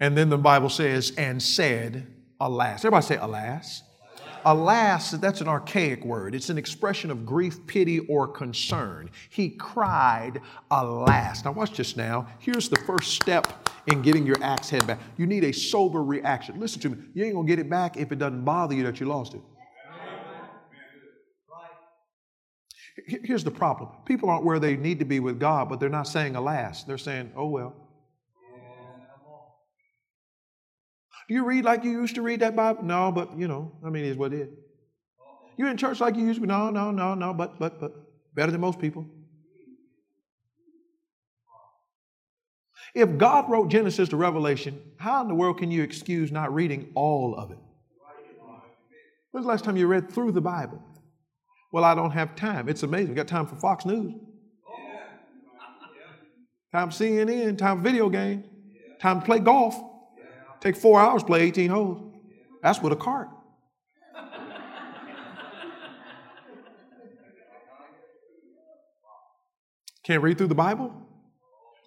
[0.00, 2.06] And then the Bible says, and said,
[2.40, 2.80] Alas.
[2.84, 3.82] Everybody say, Alas.
[4.46, 6.34] Alas, that's an archaic word.
[6.34, 9.10] It's an expression of grief, pity, or concern.
[9.30, 11.44] He cried, Alas.
[11.44, 12.26] Now, watch this now.
[12.40, 15.00] Here's the first step in getting your axe head back.
[15.16, 16.60] You need a sober reaction.
[16.60, 16.98] Listen to me.
[17.14, 19.34] You ain't going to get it back if it doesn't bother you that you lost
[19.34, 19.40] it.
[23.06, 26.06] Here's the problem people aren't where they need to be with God, but they're not
[26.06, 26.84] saying, Alas.
[26.84, 27.83] They're saying, Oh, well.
[31.28, 32.82] You read like you used to read that Bible?
[32.82, 34.48] No, but you know, I mean, it's what it is.
[35.56, 36.46] You in church like you used to?
[36.46, 37.92] No, no, no, no, but, but, but
[38.34, 39.06] better than most people.
[42.94, 46.92] If God wrote Genesis to Revelation, how in the world can you excuse not reading
[46.94, 47.58] all of it?
[49.32, 50.80] When's the last time you read through the Bible?
[51.72, 52.68] Well, I don't have time.
[52.68, 53.08] It's amazing.
[53.08, 54.14] We got time for Fox News,
[56.70, 58.44] time CNN, time video games,
[59.00, 59.74] time to play golf.
[60.64, 62.00] Take four hours, play 18 holes.
[62.62, 63.28] That's with a cart.
[70.04, 70.94] Can't read through the Bible?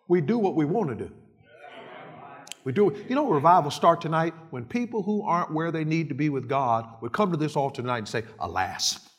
[0.08, 1.12] We do what we want to do.
[2.64, 2.96] We do.
[3.10, 6.48] You know, revival start tonight when people who aren't where they need to be with
[6.48, 9.10] God would come to this altar tonight and say, Alas.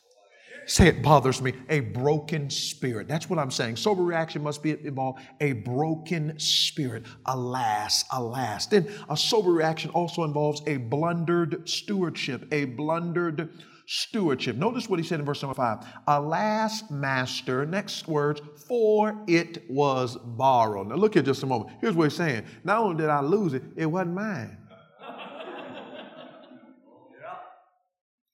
[0.69, 1.53] Say it bothers me.
[1.69, 3.07] A broken spirit.
[3.07, 3.75] That's what I'm saying.
[3.75, 5.19] Sober reaction must be involved.
[5.41, 7.07] A broken spirit.
[7.25, 8.67] Alas, alas.
[8.67, 12.47] Then a sober reaction also involves a blundered stewardship.
[12.51, 13.49] A blundered
[13.87, 14.57] stewardship.
[14.57, 15.79] Notice what he said in verse number five.
[16.07, 20.89] Alas, master, next words, for it was borrowed.
[20.89, 21.71] Now look at just a moment.
[21.81, 22.45] Here's what he's saying.
[22.63, 24.57] Not only did I lose it, it wasn't mine.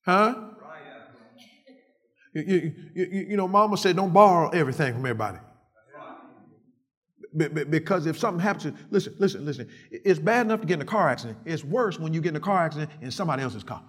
[0.06, 0.55] Huh?
[2.36, 5.38] You, you, you, you know, mama said don't borrow everything from everybody.
[7.34, 9.70] Because if something happens, listen, listen, listen.
[9.90, 11.40] It's bad enough to get in a car accident.
[11.46, 13.82] It's worse when you get in a car accident in somebody else's car.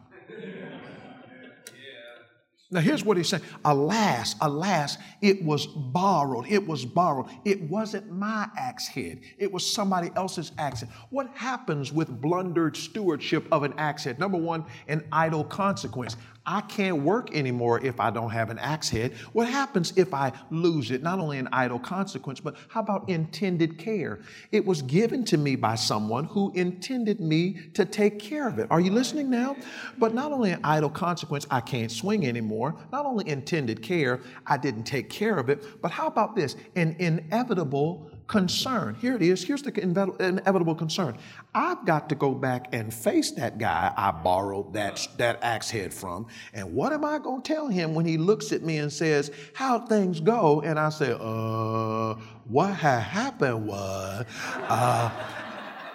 [2.69, 6.47] Now, here's what he's saying Alas, alas, it was borrowed.
[6.49, 7.27] It was borrowed.
[7.45, 10.91] It wasn't my axe head, it was somebody else's axe head.
[11.11, 14.19] What happens with blundered stewardship of an axe head?
[14.19, 16.17] Number one, an idle consequence.
[16.47, 19.15] I can't work anymore if I don't have an axe head.
[19.33, 21.03] What happens if I lose it?
[21.03, 24.21] Not only an idle consequence, but how about intended care?
[24.53, 28.69] It was given to me by someone who intended me to take care of it.
[28.71, 29.57] Are you listening now?
[29.99, 32.77] But not only an idle consequence, I can't swing anymore.
[32.93, 35.83] Not only intended care, I didn't take care of it.
[35.83, 36.57] But how about this?
[36.77, 38.97] An inevitable concern.
[38.97, 39.45] Here it is.
[39.45, 41.17] Here's the inevitable concern.
[41.55, 45.95] I've got to go back and face that guy I borrowed that, that axe head
[45.95, 46.27] from.
[46.53, 49.31] And what am I going to tell him when he looks at me and says,
[49.55, 50.61] How things go?
[50.63, 52.15] And I say, Uh,
[52.49, 54.25] what had happened was,
[54.69, 55.11] uh,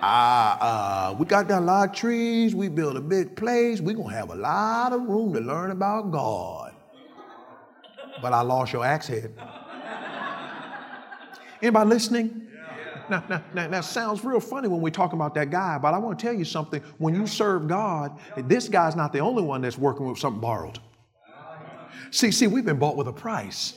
[0.01, 2.55] uh, uh, we got down a lot of trees.
[2.55, 3.81] We built a big place.
[3.81, 6.73] We're going to have a lot of room to learn about God.
[8.21, 9.33] But I lost your axe head.
[11.61, 12.47] Anybody listening?
[13.09, 16.17] Now, now, now, sounds real funny when we talk about that guy, but I want
[16.17, 16.81] to tell you something.
[16.97, 20.79] When you serve God, this guy's not the only one that's working with something borrowed.
[22.09, 23.75] See, see, we've been bought with a price.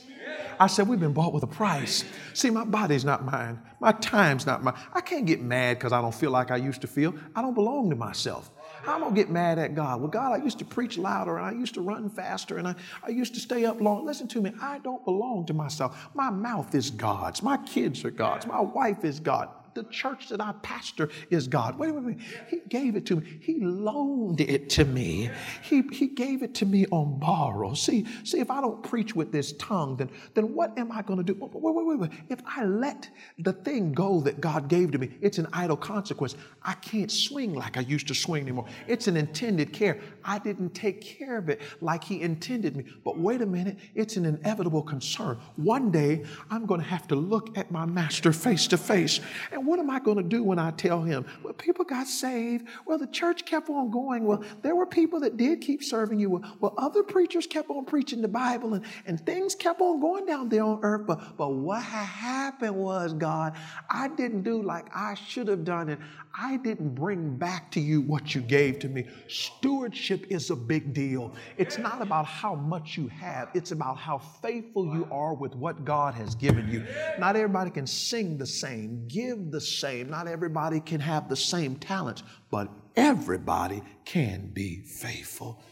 [0.57, 2.05] I said, we've been bought with a price.
[2.33, 3.59] See, my body's not mine.
[3.81, 4.75] My time's not mine.
[4.93, 7.13] I can't get mad because I don't feel like I used to feel.
[7.35, 8.49] I don't belong to myself.
[8.87, 9.99] I'm gonna get mad at God.
[9.99, 12.75] Well, God, I used to preach louder and I used to run faster and I,
[13.03, 14.05] I used to stay up long.
[14.05, 16.09] Listen to me, I don't belong to myself.
[16.13, 20.41] My mouth is God's, my kids are God's, my wife is God the church that
[20.41, 21.77] I pastor is God.
[21.77, 22.17] Wait, wait, wait.
[22.49, 23.39] He gave it to me.
[23.41, 25.29] He loaned it to me.
[25.61, 27.73] He, he gave it to me on borrow.
[27.73, 31.23] See, see, if I don't preach with this tongue, then, then what am I going
[31.23, 31.37] to do?
[31.39, 32.11] Wait, wait, wait, wait.
[32.29, 36.35] If I let the thing go that God gave to me, it's an idle consequence.
[36.63, 38.65] I can't swing like I used to swing anymore.
[38.87, 39.99] It's an intended care.
[40.23, 42.85] I didn't take care of it like He intended me.
[43.03, 45.37] But wait a minute, it's an inevitable concern.
[45.57, 49.19] One day, I'm going to have to look at my master face to face
[49.51, 51.25] and what am I going to do when I tell him?
[51.43, 52.67] Well, people got saved.
[52.85, 54.25] Well, the church kept on going.
[54.25, 56.29] Well, there were people that did keep serving you.
[56.29, 60.25] Well, well other preachers kept on preaching the Bible and, and things kept on going
[60.25, 61.05] down there on earth.
[61.07, 63.55] But, but what happened was, God,
[63.89, 65.99] I didn't do like I should have done it.
[66.37, 69.07] I didn't bring back to you what you gave to me.
[69.29, 71.33] Stewardship is a big deal.
[71.57, 75.85] It's not about how much you have, it's about how faithful you are with what
[75.85, 76.85] God has given you.
[77.19, 80.09] Not everybody can sing the same, give the same.
[80.09, 85.63] Not everybody can have the same talents, but everybody can be faithful.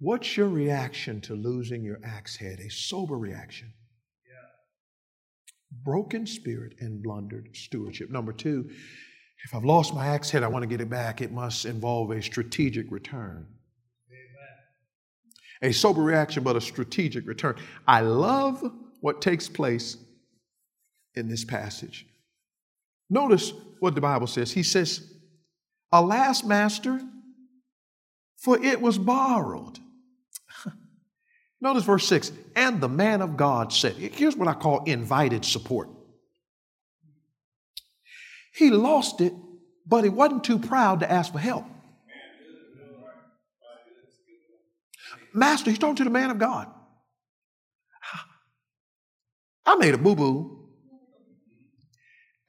[0.00, 2.58] What's your reaction to losing your axe head?
[2.58, 3.72] A sober reaction.
[5.84, 8.10] Broken spirit and blundered stewardship.
[8.10, 8.68] Number two,
[9.44, 12.10] if I've lost my axe head, I want to get it back, it must involve
[12.10, 13.46] a strategic return.
[15.62, 17.54] A sober reaction, but a strategic return.
[17.86, 18.64] I love
[19.00, 19.96] what takes place
[21.14, 22.06] in this passage.
[23.10, 24.50] Notice what the Bible says.
[24.50, 25.12] He says,
[25.92, 27.00] Alas, master,
[28.38, 29.78] for it was borrowed.
[31.60, 35.88] Notice verse 6 and the man of God said, Here's what I call invited support.
[38.54, 39.32] He lost it,
[39.86, 41.64] but he wasn't too proud to ask for help.
[45.34, 46.68] Master, he's talking to the man of God.
[49.66, 50.68] I made a boo boo,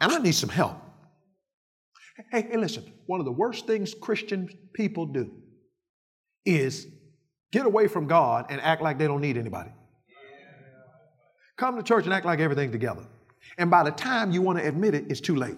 [0.01, 0.77] and I need some help.
[2.31, 5.31] Hey, hey, listen, one of the worst things Christian people do
[6.45, 6.87] is
[7.51, 9.71] get away from God and act like they don't need anybody.
[11.57, 13.05] Come to church and act like everything's together.
[13.57, 15.57] And by the time you want to admit it, it's too late.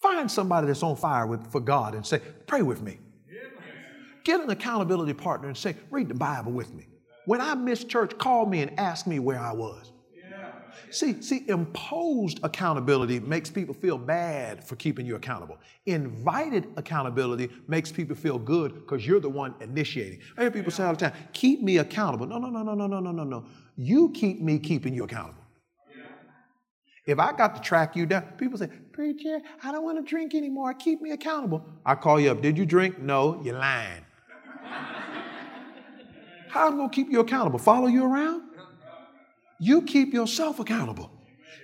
[0.00, 2.98] Find somebody that's on fire with, for God and say, pray with me.
[4.24, 6.86] Get an accountability partner and say, read the Bible with me.
[7.26, 9.92] When I miss church, call me and ask me where I was.
[10.90, 15.58] See, see, imposed accountability makes people feel bad for keeping you accountable.
[15.86, 20.20] Invited accountability makes people feel good because you're the one initiating.
[20.36, 22.26] I hear people say all the time, keep me accountable.
[22.26, 23.46] No, no, no, no, no, no, no, no, no.
[23.76, 25.39] You keep me keeping you accountable.
[27.06, 30.34] If I got to track you down, people say, Preacher, I don't want to drink
[30.34, 30.74] anymore.
[30.74, 31.64] Keep me accountable.
[31.84, 32.42] I call you up.
[32.42, 32.98] Did you drink?
[32.98, 34.04] No, you're lying.
[36.48, 37.58] How am I going to keep you accountable?
[37.58, 38.42] Follow you around?
[39.58, 41.10] You keep yourself accountable.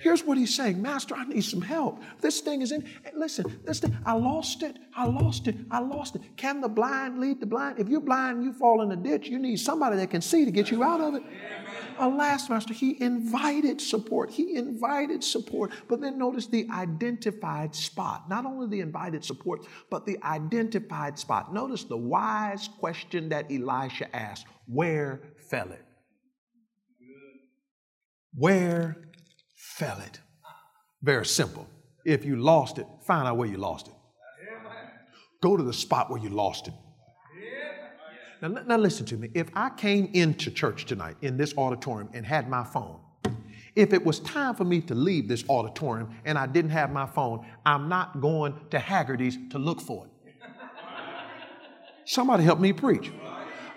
[0.07, 2.01] Here's what he's saying Master, I need some help.
[2.21, 2.89] This thing is in.
[3.13, 4.77] Listen, this thing, I lost it.
[4.95, 5.57] I lost it.
[5.69, 6.23] I lost it.
[6.37, 7.81] Can the blind lead the blind?
[7.81, 10.53] If you're blind you fall in a ditch, you need somebody that can see to
[10.53, 11.25] get you out of it.
[11.99, 14.31] Alas, Master, he invited support.
[14.31, 15.73] He invited support.
[15.89, 18.29] But then notice the identified spot.
[18.29, 21.53] Not only the invited support, but the identified spot.
[21.53, 25.85] Notice the wise question that Elisha asked Where fell it?
[28.35, 29.06] Where
[29.77, 30.21] fell it?
[31.03, 31.67] Very simple.
[32.05, 33.95] If you lost it, find out where you lost it.
[35.43, 36.75] Go to the spot where you lost it.
[38.43, 39.31] Now, now listen to me.
[39.35, 43.01] If I came into church tonight in this auditorium and had my phone,
[43.75, 47.07] if it was time for me to leave this auditorium and I didn't have my
[47.07, 50.33] phone, I'm not going to Haggerty's to look for it.
[52.07, 53.11] Somebody help me preach.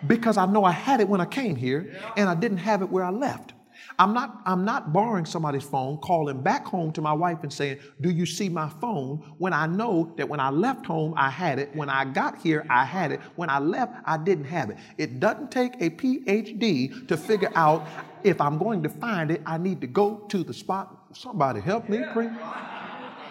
[0.08, 2.90] Because I know I had it when I came here and I didn't have it
[2.90, 3.54] where I left.
[4.00, 7.80] I'm not, I'm not borrowing somebody's phone, calling back home to my wife and saying,
[8.00, 9.18] Do you see my phone?
[9.40, 11.76] When I know that when I left home, I had it.
[11.76, 13.20] When I got here, I had it.
[13.36, 14.78] When I left, I didn't have it.
[14.98, 17.86] It doesn't take a PhD to figure out
[18.24, 20.96] if I'm going to find it, I need to go to the spot.
[21.14, 22.32] Somebody help me, please.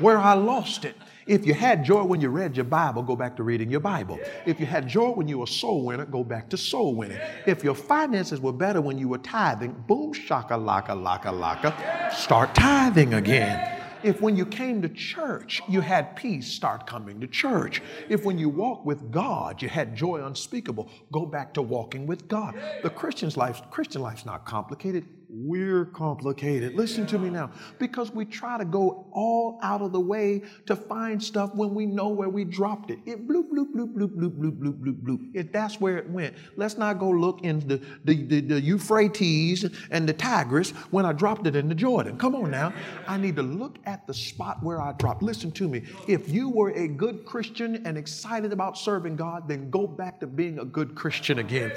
[0.00, 0.96] Where I lost it.
[1.28, 4.18] If you had joy when you read your Bible, go back to reading your Bible.
[4.46, 7.18] If you had joy when you were soul winner, go back to soul winning.
[7.46, 12.54] If your finances were better when you were tithing, boom, shaka, laka, laka, laka, start
[12.54, 13.74] tithing again.
[14.02, 17.82] If when you came to church you had peace, start coming to church.
[18.08, 22.26] If when you walk with God you had joy unspeakable, go back to walking with
[22.26, 22.54] God.
[22.82, 25.04] The Christian's life, Christian life's not complicated.
[25.30, 26.74] We're complicated.
[26.74, 27.50] Listen to me now.
[27.78, 31.84] Because we try to go all out of the way to find stuff when we
[31.84, 32.98] know where we dropped it.
[33.04, 35.30] It bloop, bloop, bloop, bloop, bloop, bloop, bloop, bloop, bloop.
[35.34, 36.34] If that's where it went.
[36.56, 41.12] Let's not go look in the, the, the, the Euphrates and the Tigris when I
[41.12, 42.16] dropped it in the Jordan.
[42.16, 42.72] Come on now.
[43.06, 45.22] I need to look at the spot where I dropped.
[45.22, 45.82] Listen to me.
[46.06, 50.26] If you were a good Christian and excited about serving God, then go back to
[50.26, 51.72] being a good Christian again.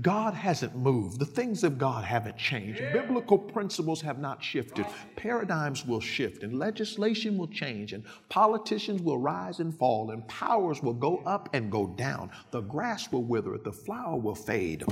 [0.00, 1.18] God hasn't moved.
[1.18, 2.80] The things of God haven't changed.
[2.92, 4.86] Biblical principles have not shifted.
[5.16, 10.82] Paradigms will shift, and legislation will change, and politicians will rise and fall, and powers
[10.82, 12.30] will go up and go down.
[12.50, 14.84] The grass will wither, the flower will fade,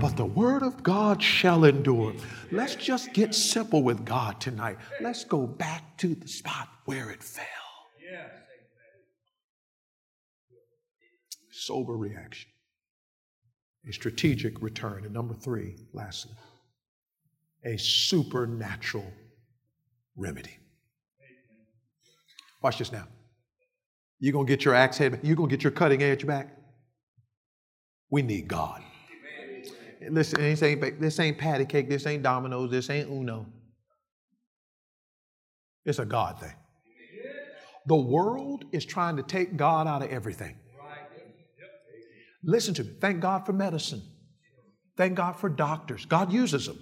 [0.00, 2.14] but the word of God shall endure.
[2.50, 4.78] Let's just get simple with God tonight.
[5.00, 7.44] Let's go back to the spot where it fell.
[11.50, 12.50] Sober reaction
[13.88, 15.04] a strategic return.
[15.04, 16.32] And number three, lastly,
[17.64, 19.10] a supernatural
[20.16, 20.58] remedy.
[22.62, 23.06] Watch this now.
[24.20, 25.20] You're going to get your axe head.
[25.22, 26.56] You're going to get your cutting edge back.
[28.10, 28.82] We need God.
[30.08, 31.88] Listen, this ain't, this ain't patty cake.
[31.88, 32.70] This ain't dominoes.
[32.70, 33.46] This ain't Uno.
[35.84, 36.54] It's a God thing.
[37.86, 40.56] The world is trying to take God out of everything.
[42.44, 42.90] Listen to me.
[43.00, 44.02] Thank God for medicine.
[44.96, 46.04] Thank God for doctors.
[46.04, 46.78] God uses them.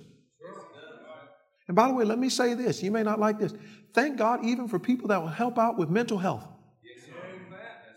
[1.68, 2.82] And by the way, let me say this.
[2.82, 3.54] You may not like this.
[3.94, 6.46] Thank God even for people that will help out with mental health.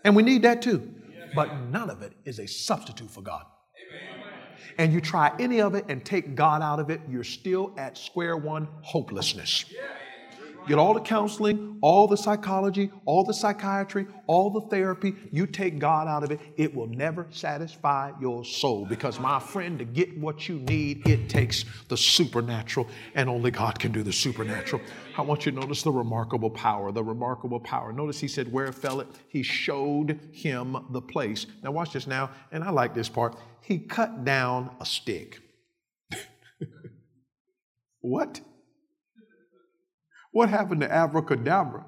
[0.04, 0.94] And we need that too.
[1.34, 3.44] But none of it is a substitute for God.
[4.78, 7.98] And you try any of it and take God out of it, you're still at
[7.98, 9.64] square one hopelessness
[10.66, 15.14] get all the counseling, all the psychology, all the psychiatry, all the therapy.
[15.30, 18.86] You take God out of it, it will never satisfy your soul.
[18.86, 23.78] Because, my friend, to get what you need, it takes the supernatural, and only God
[23.78, 24.82] can do the supernatural.
[25.16, 27.92] I want you to notice the remarkable power, the remarkable power.
[27.92, 29.08] Notice he said, Where fell it?
[29.28, 31.46] He showed him the place.
[31.62, 33.36] Now, watch this now, and I like this part.
[33.62, 35.40] He cut down a stick.
[38.00, 38.40] what?
[40.36, 41.86] What happened to abracadabra?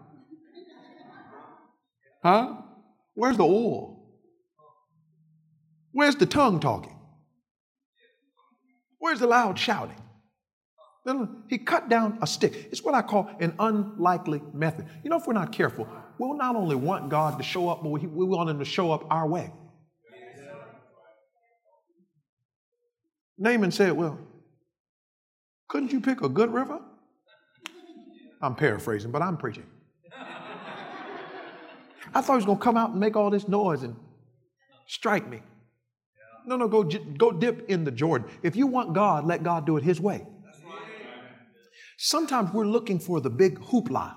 [2.22, 2.54] Huh?
[3.12, 4.08] Where's the oil?
[5.92, 6.96] Where's the tongue talking?
[9.00, 10.00] Where's the loud shouting?
[11.50, 12.70] He cut down a stick.
[12.72, 14.86] It's what I call an unlikely method.
[15.04, 15.86] You know, if we're not careful,
[16.18, 19.04] we'll not only want God to show up, but we want Him to show up
[19.10, 19.52] our way.
[23.36, 24.18] Naaman said, Well,
[25.68, 26.80] couldn't you pick a good river?
[28.40, 29.66] I'm paraphrasing, but I'm preaching.
[32.14, 33.94] I thought he was going to come out and make all this noise and
[34.86, 35.42] strike me.
[36.46, 38.28] No, no, go, go dip in the Jordan.
[38.42, 40.26] If you want God, let God do it His way.
[41.98, 44.14] Sometimes we're looking for the big hoopla.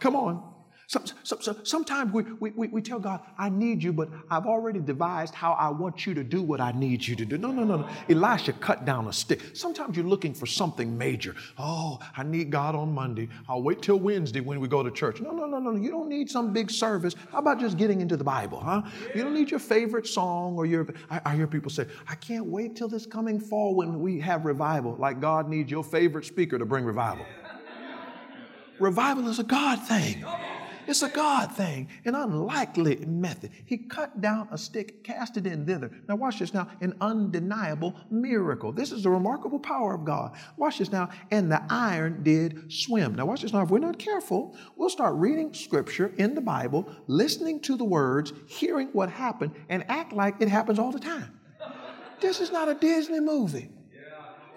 [0.00, 0.54] Come on.
[0.88, 4.80] So, so, so, sometimes we, we, we tell God, I need you, but I've already
[4.80, 7.36] devised how I want you to do what I need you to do.
[7.36, 7.88] No, no, no, no.
[8.08, 9.42] Elisha cut down a stick.
[9.52, 11.36] Sometimes you're looking for something major.
[11.58, 13.28] Oh, I need God on Monday.
[13.50, 15.20] I'll wait till Wednesday when we go to church.
[15.20, 15.76] No, no, no, no.
[15.76, 17.14] You don't need some big service.
[17.30, 18.80] How about just getting into the Bible, huh?
[19.14, 20.88] You don't need your favorite song or your.
[21.10, 24.46] I, I hear people say, I can't wait till this coming fall when we have
[24.46, 24.96] revival.
[24.98, 27.26] Like God needs your favorite speaker to bring revival.
[28.80, 30.24] Revival is a God thing.
[30.88, 33.50] It's a God thing, an unlikely method.
[33.66, 35.90] He cut down a stick, cast it in thither.
[36.08, 38.72] Now, watch this now, an undeniable miracle.
[38.72, 40.34] This is the remarkable power of God.
[40.56, 43.14] Watch this now, and the iron did swim.
[43.16, 43.60] Now, watch this now.
[43.60, 48.32] If we're not careful, we'll start reading scripture in the Bible, listening to the words,
[48.46, 51.38] hearing what happened, and act like it happens all the time.
[52.22, 53.68] This is not a Disney movie.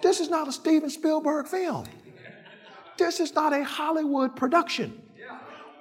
[0.02, 1.88] This is not a Steven Spielberg film.
[2.98, 4.98] This is not a Hollywood production.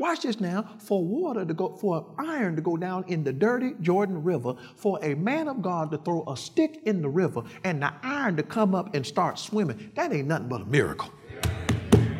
[0.00, 0.64] Watch this now.
[0.78, 4.98] For water to go, for iron to go down in the dirty Jordan River, for
[5.04, 8.42] a man of God to throw a stick in the river and the iron to
[8.42, 11.12] come up and start swimming, that ain't nothing but a miracle.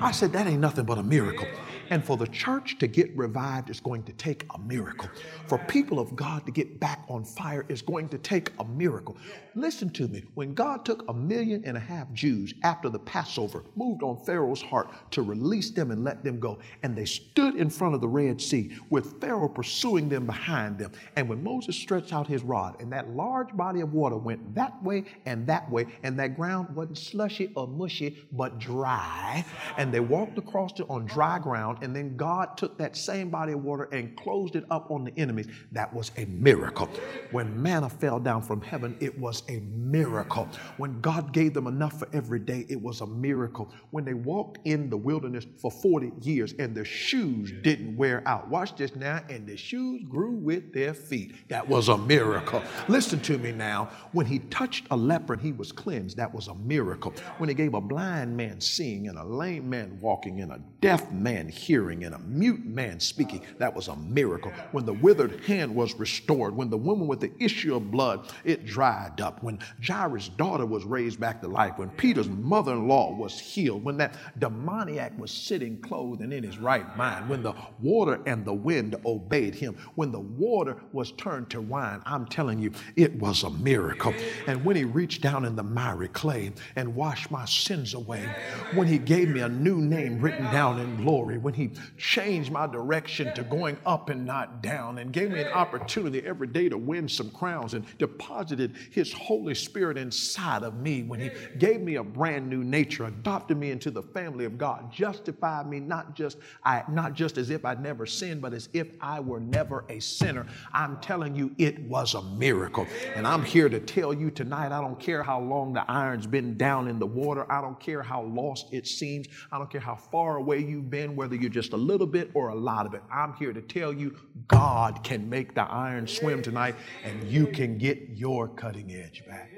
[0.03, 1.49] I said, that ain't nothing but a miracle.
[1.91, 5.09] And for the church to get revived is going to take a miracle.
[5.49, 9.16] For people of God to get back on fire is going to take a miracle.
[9.57, 10.22] Listen to me.
[10.34, 14.62] When God took a million and a half Jews after the Passover, moved on Pharaoh's
[14.62, 18.09] heart to release them and let them go, and they stood in front of the
[18.09, 20.93] Red Sea with Pharaoh pursuing them behind them.
[21.16, 24.80] And when Moses stretched out his rod, and that large body of water went that
[24.84, 29.45] way and that way, and that ground wasn't slushy or mushy, but dry,
[29.76, 33.53] and they walked across it on dry ground and then God took that same body
[33.53, 35.49] of water and closed it up on the enemies.
[35.72, 36.89] That was a miracle.
[37.31, 40.49] When manna fell down from heaven, it was a miracle.
[40.76, 43.72] When God gave them enough for every day, it was a miracle.
[43.91, 48.49] When they walked in the wilderness for 40 years and their shoes didn't wear out,
[48.49, 51.35] watch this now, and the shoes grew with their feet.
[51.49, 52.62] That was a miracle.
[52.89, 53.91] Listen to me now.
[54.12, 57.12] When he touched a leper and he was cleansed, that was a miracle.
[57.39, 61.11] When he gave a blind man seeing and a lame man walking and a deaf
[61.12, 63.41] man hearing, hearing and a mute man speaking.
[63.59, 64.51] That was a miracle.
[64.73, 68.66] When the withered hand was restored, when the woman with the issue of blood, it
[68.66, 73.85] dried up, when Jairus' daughter was raised back to life, when Peter's mother-in-law was healed,
[73.85, 78.45] when that demoniac was sitting clothed and in his right mind, when the water and
[78.45, 83.14] the wind obeyed him, when the water was turned to wine, I'm telling you, it
[83.21, 84.12] was a miracle.
[84.49, 88.29] And when he reached down in the miry clay and washed my sins away,
[88.75, 92.51] when he gave me a new name written down in glory, when he he changed
[92.51, 96.69] my direction to going up and not down and gave me an opportunity every day
[96.69, 101.81] to win some crowns and deposited His Holy Spirit inside of me when He gave
[101.83, 106.15] me a brand new nature, adopted me into the family of God, justified me not
[106.15, 109.85] just, I, not just as if I'd never sinned, but as if I were never
[109.89, 110.47] a sinner.
[110.73, 112.87] I'm telling you, it was a miracle.
[113.15, 116.57] And I'm here to tell you tonight, I don't care how long the iron's been
[116.57, 117.51] down in the water.
[117.53, 119.27] I don't care how lost it seems.
[119.53, 122.49] I don't care how far away you've been, whether you're just a little bit or
[122.49, 123.03] a lot of it.
[123.12, 124.16] I'm here to tell you
[124.47, 126.74] God can make the iron swim tonight
[127.05, 129.51] and you can get your cutting edge back.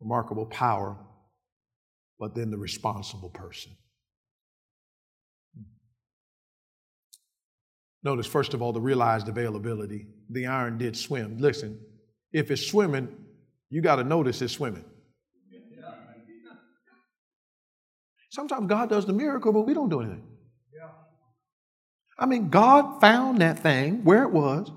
[0.00, 0.96] Remarkable power,
[2.18, 3.72] but then the responsible person.
[8.02, 10.06] Notice, first of all, the realized availability.
[10.30, 11.36] The iron did swim.
[11.38, 11.78] Listen,
[12.32, 13.08] if it's swimming,
[13.68, 14.84] you got to notice it's swimming.
[18.30, 20.26] Sometimes God does the miracle, but we don't do anything.
[22.18, 24.70] I mean, God found that thing where it was,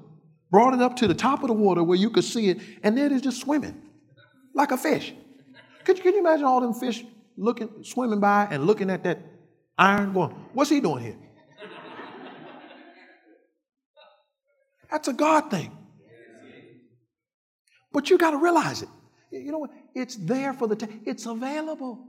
[0.50, 2.98] brought it up to the top of the water where you could see it, and
[2.98, 3.82] there it is just swimming
[4.56, 5.14] like a fish.
[5.84, 7.04] Could you, can you imagine all them fish
[7.36, 9.20] looking, swimming by and looking at that
[9.78, 11.18] iron going, what's he doing here?
[14.90, 15.76] That's a God thing.
[17.92, 18.90] But you got to realize it.
[19.32, 19.72] You know what?
[19.96, 20.88] It's there for the.
[21.06, 22.08] It's available.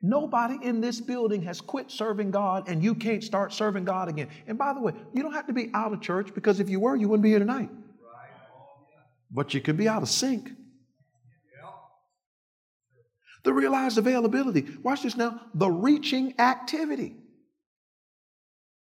[0.00, 4.28] Nobody in this building has quit serving God, and you can't start serving God again.
[4.46, 6.78] And by the way, you don't have to be out of church because if you
[6.78, 7.70] were, you wouldn't be here tonight.
[9.30, 10.52] But you could be out of sync.
[13.44, 14.66] The realized availability.
[14.82, 15.40] Watch this now.
[15.54, 17.16] The reaching activity.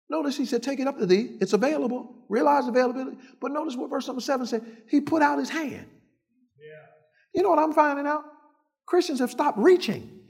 [0.09, 1.37] Notice he said, Take it up to thee.
[1.41, 2.15] It's available.
[2.29, 3.17] Realize availability.
[3.41, 4.63] But notice what verse number seven said.
[4.87, 5.87] He put out his hand.
[7.33, 8.23] You know what I'm finding out?
[8.85, 10.22] Christians have stopped reaching.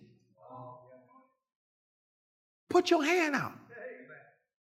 [2.74, 3.54] Put your hand out.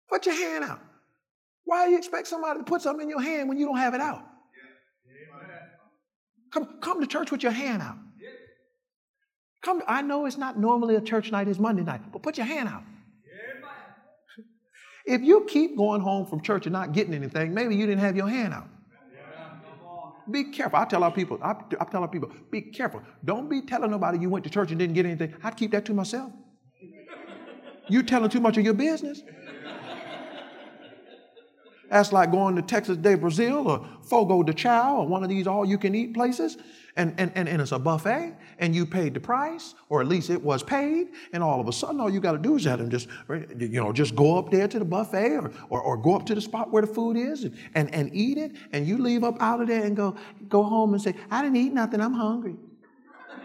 [0.07, 0.79] Put your hand out.
[1.65, 3.95] Why do you expect somebody to put something in your hand when you don't have
[3.95, 4.23] it out?
[6.53, 7.97] Come, come to church with your hand out.
[9.63, 12.45] Come, I know it's not normally a church night, it's Monday night, but put your
[12.45, 12.83] hand out.
[15.07, 18.15] If you keep going home from church and not getting anything, maybe you didn't have
[18.15, 18.67] your hand out.
[20.29, 20.77] Be careful.
[20.77, 23.01] I tell our people, I, I tell our people, be careful.
[23.25, 25.33] Don't be telling nobody you went to church and didn't get anything.
[25.43, 26.31] I'd keep that to myself.
[27.89, 29.23] You telling too much of your business.
[31.89, 35.47] That's like going to Texas de Brazil or Fogo de Chao or one of these
[35.47, 36.57] all you can eat places
[36.97, 40.29] and, and, and, and it's a buffet and you paid the price or at least
[40.29, 43.07] it was paid and all of a sudden all you got to do is just
[43.57, 46.35] you know just go up there to the buffet or, or, or go up to
[46.35, 49.41] the spot where the food is and, and, and eat it and you leave up
[49.41, 50.15] out of there and go
[50.49, 52.55] go home and say I didn't eat nothing I'm hungry.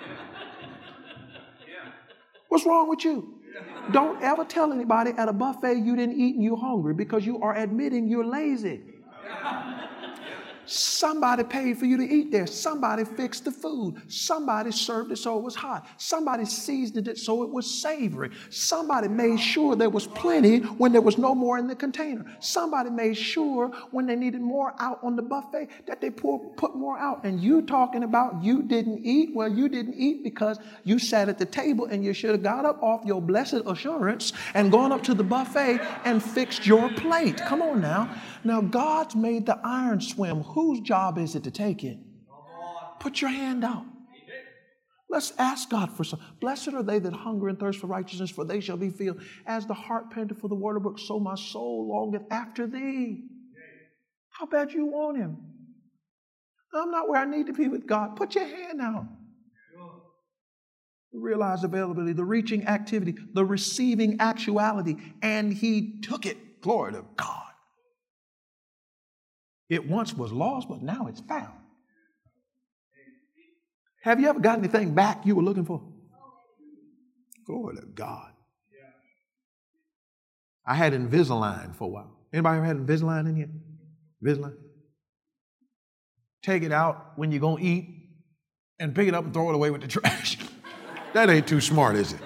[2.49, 3.42] What's wrong with you?
[3.91, 7.41] Don't ever tell anybody at a buffet you didn't eat and you're hungry because you
[7.41, 8.81] are admitting you're lazy.
[10.67, 12.47] Somebody paid for you to eat there.
[12.47, 14.01] Somebody fixed the food.
[14.09, 15.87] Somebody served it so it was hot.
[15.97, 18.31] Somebody seasoned it so it was savory.
[18.51, 22.25] Somebody made sure there was plenty when there was no more in the container.
[22.41, 26.77] Somebody made sure when they needed more out on the buffet that they pour, put
[26.77, 27.25] more out.
[27.25, 29.35] And you talking about you didn't eat?
[29.35, 32.65] Well, you didn't eat because you sat at the table and you should have got
[32.65, 37.37] up off your blessed assurance and gone up to the buffet and fixed your plate.
[37.39, 38.15] Come on now.
[38.45, 40.43] Now, God's made the iron swim.
[40.43, 41.99] Whose job is it to take it?
[43.01, 43.85] Put your hand out.
[45.11, 46.21] Let's ask God for some.
[46.41, 49.21] Blessed are they that hunger and thirst for righteousness, for they shall be filled.
[49.47, 53.25] As the heart panteth for the water brook, so my soul longeth after thee.
[54.31, 55.37] How bad you want him?
[56.75, 58.17] I'm not where I need to be with God.
[58.17, 59.07] Put your hand out.
[61.13, 66.63] Realize availability, the reaching activity, the receiving actuality, and he took it.
[66.63, 67.42] Glory to God.
[69.69, 71.55] It once was lost, but now it's found.
[74.03, 75.81] Have you ever got anything back you were looking for?
[77.47, 78.33] Glory to God.
[80.67, 82.17] I had Invisalign for a while.
[82.33, 83.51] Anybody ever had Invisalign in here?
[84.23, 84.55] Invisalign?
[86.43, 87.89] Take it out when you're going to eat
[88.79, 90.39] and pick it up and throw it away with the trash.
[91.13, 92.21] that ain't too smart, is it?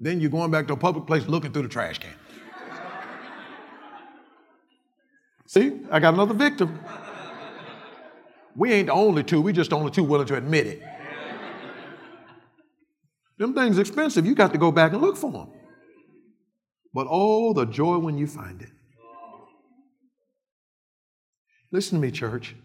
[0.00, 2.12] then you're going back to a public place looking through the trash can.
[5.46, 6.78] See, I got another victim.
[8.56, 10.82] We ain't the only two, we just the only two willing to admit it.
[13.38, 15.52] Them things expensive, you got to go back and look for them.
[16.94, 18.70] But oh, the joy when you find it.
[21.70, 22.56] Listen to me, church.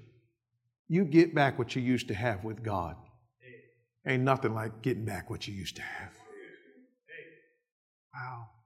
[0.87, 2.95] You get back what you used to have with God.
[4.07, 6.11] Ain't nothing like getting back what you used to have.
[8.13, 8.60] Wow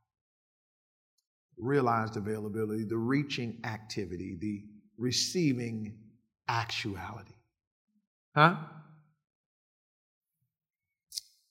[1.58, 4.64] realized availability, the reaching activity, the
[4.98, 5.98] receiving
[6.48, 7.34] actuality.
[8.36, 8.58] Huh?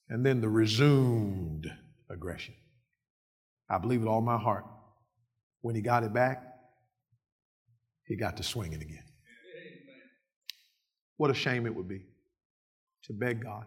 [0.08, 1.66] And then the resumed
[2.10, 2.54] aggression.
[3.68, 4.64] I believe with all my heart.
[5.62, 6.44] When he got it back,
[8.06, 9.04] he got to swinging again.
[11.16, 12.02] What a shame it would be
[13.04, 13.64] to beg God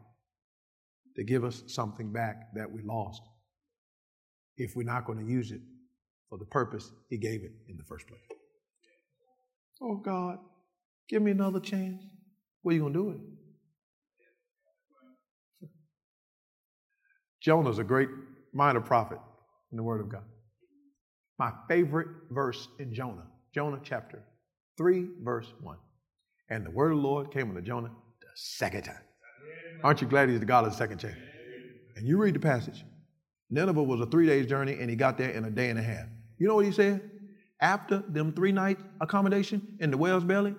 [1.16, 3.22] to give us something back that we lost
[4.58, 5.62] if we're not going to use it
[6.30, 8.22] for the purpose He gave it in the first place.
[9.82, 10.38] Oh God,
[11.10, 12.04] give me another chance.
[12.62, 13.22] What are you going to do with it?
[17.42, 18.10] Jonah's a great
[18.54, 19.20] minor prophet
[19.72, 20.24] in the Word of God.
[21.40, 24.24] My favorite verse in Jonah, Jonah chapter
[24.78, 25.78] 3, verse 1.
[26.50, 29.02] And the word of the Lord came unto Jonah the second time.
[29.84, 31.18] Aren't you glad he's the God of the second chance?
[31.96, 32.84] And you read the passage.
[33.50, 35.84] Nineveh was a three days journey, and he got there in a day and a
[35.84, 36.06] half.
[36.38, 37.10] You know what he said?
[37.60, 40.56] After them three night accommodation in the whale's belly,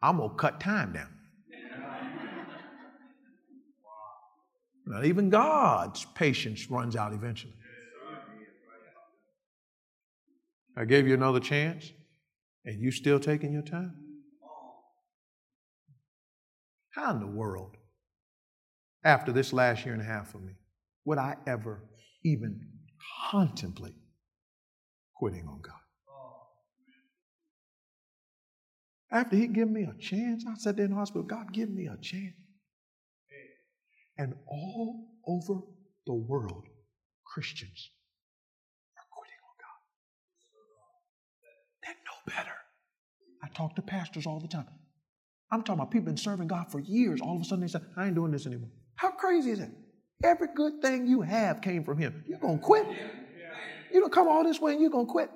[0.00, 1.08] I'm gonna cut time down.
[4.86, 7.54] Not even God's patience runs out eventually.
[10.76, 11.92] I gave you another chance,
[12.64, 13.94] and you still taking your time?
[16.90, 17.76] How in the world,
[19.04, 20.52] after this last year and a half for me,
[21.04, 21.82] would I ever
[22.24, 22.60] even
[23.30, 23.94] contemplate
[25.22, 25.74] quitting on God.
[26.10, 26.48] Oh.
[29.12, 31.86] After he gave me a chance, I sat there in the hospital, God, give me
[31.86, 32.34] a chance.
[34.18, 35.60] And all over
[36.06, 36.64] the world,
[37.24, 37.90] Christians
[38.98, 39.78] are quitting on God.
[41.84, 42.56] They know better.
[43.44, 44.66] I talk to pastors all the time.
[45.52, 47.20] I'm talking about people been serving God for years.
[47.20, 48.70] All of a sudden they say, I ain't doing this anymore.
[48.96, 49.70] How crazy is it?
[50.24, 52.24] Every good thing you have came from Him.
[52.26, 52.86] You're going to quit?
[53.92, 55.30] You don't come all this way and you're going to quit.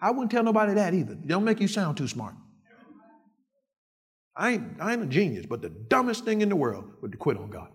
[0.00, 1.14] I wouldn't tell nobody that either.
[1.14, 2.34] Don't make you sound too smart.
[4.36, 7.18] I ain't, I ain't a genius, but the dumbest thing in the world would to
[7.18, 7.68] quit on God.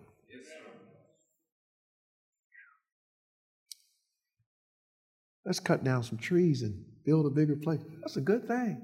[5.44, 7.80] Let's cut down some trees and build a bigger place.
[8.00, 8.80] That's a good thing.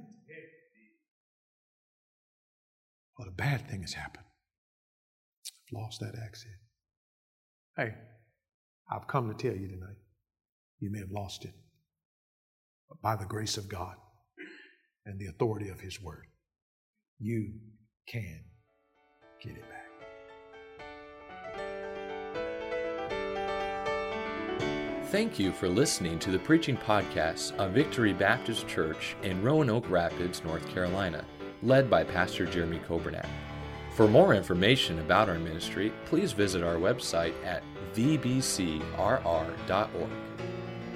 [3.17, 4.25] But a bad thing has happened.
[5.47, 6.55] I've lost that accent.
[7.77, 7.95] Hey,
[8.91, 9.97] I've come to tell you tonight,
[10.81, 11.55] you may have lost it.
[12.89, 13.95] But by the grace of God
[15.05, 16.27] and the authority of His Word,
[17.19, 17.53] you
[18.07, 18.45] can
[19.43, 19.89] get it back.
[25.11, 30.45] Thank you for listening to the preaching podcast of Victory Baptist Church in Roanoke Rapids,
[30.45, 31.25] North Carolina,
[31.63, 33.27] led by Pastor Jeremy Coburnett.
[33.95, 37.63] For more information about our ministry, please visit our website at
[37.95, 39.49] vbcrr.org.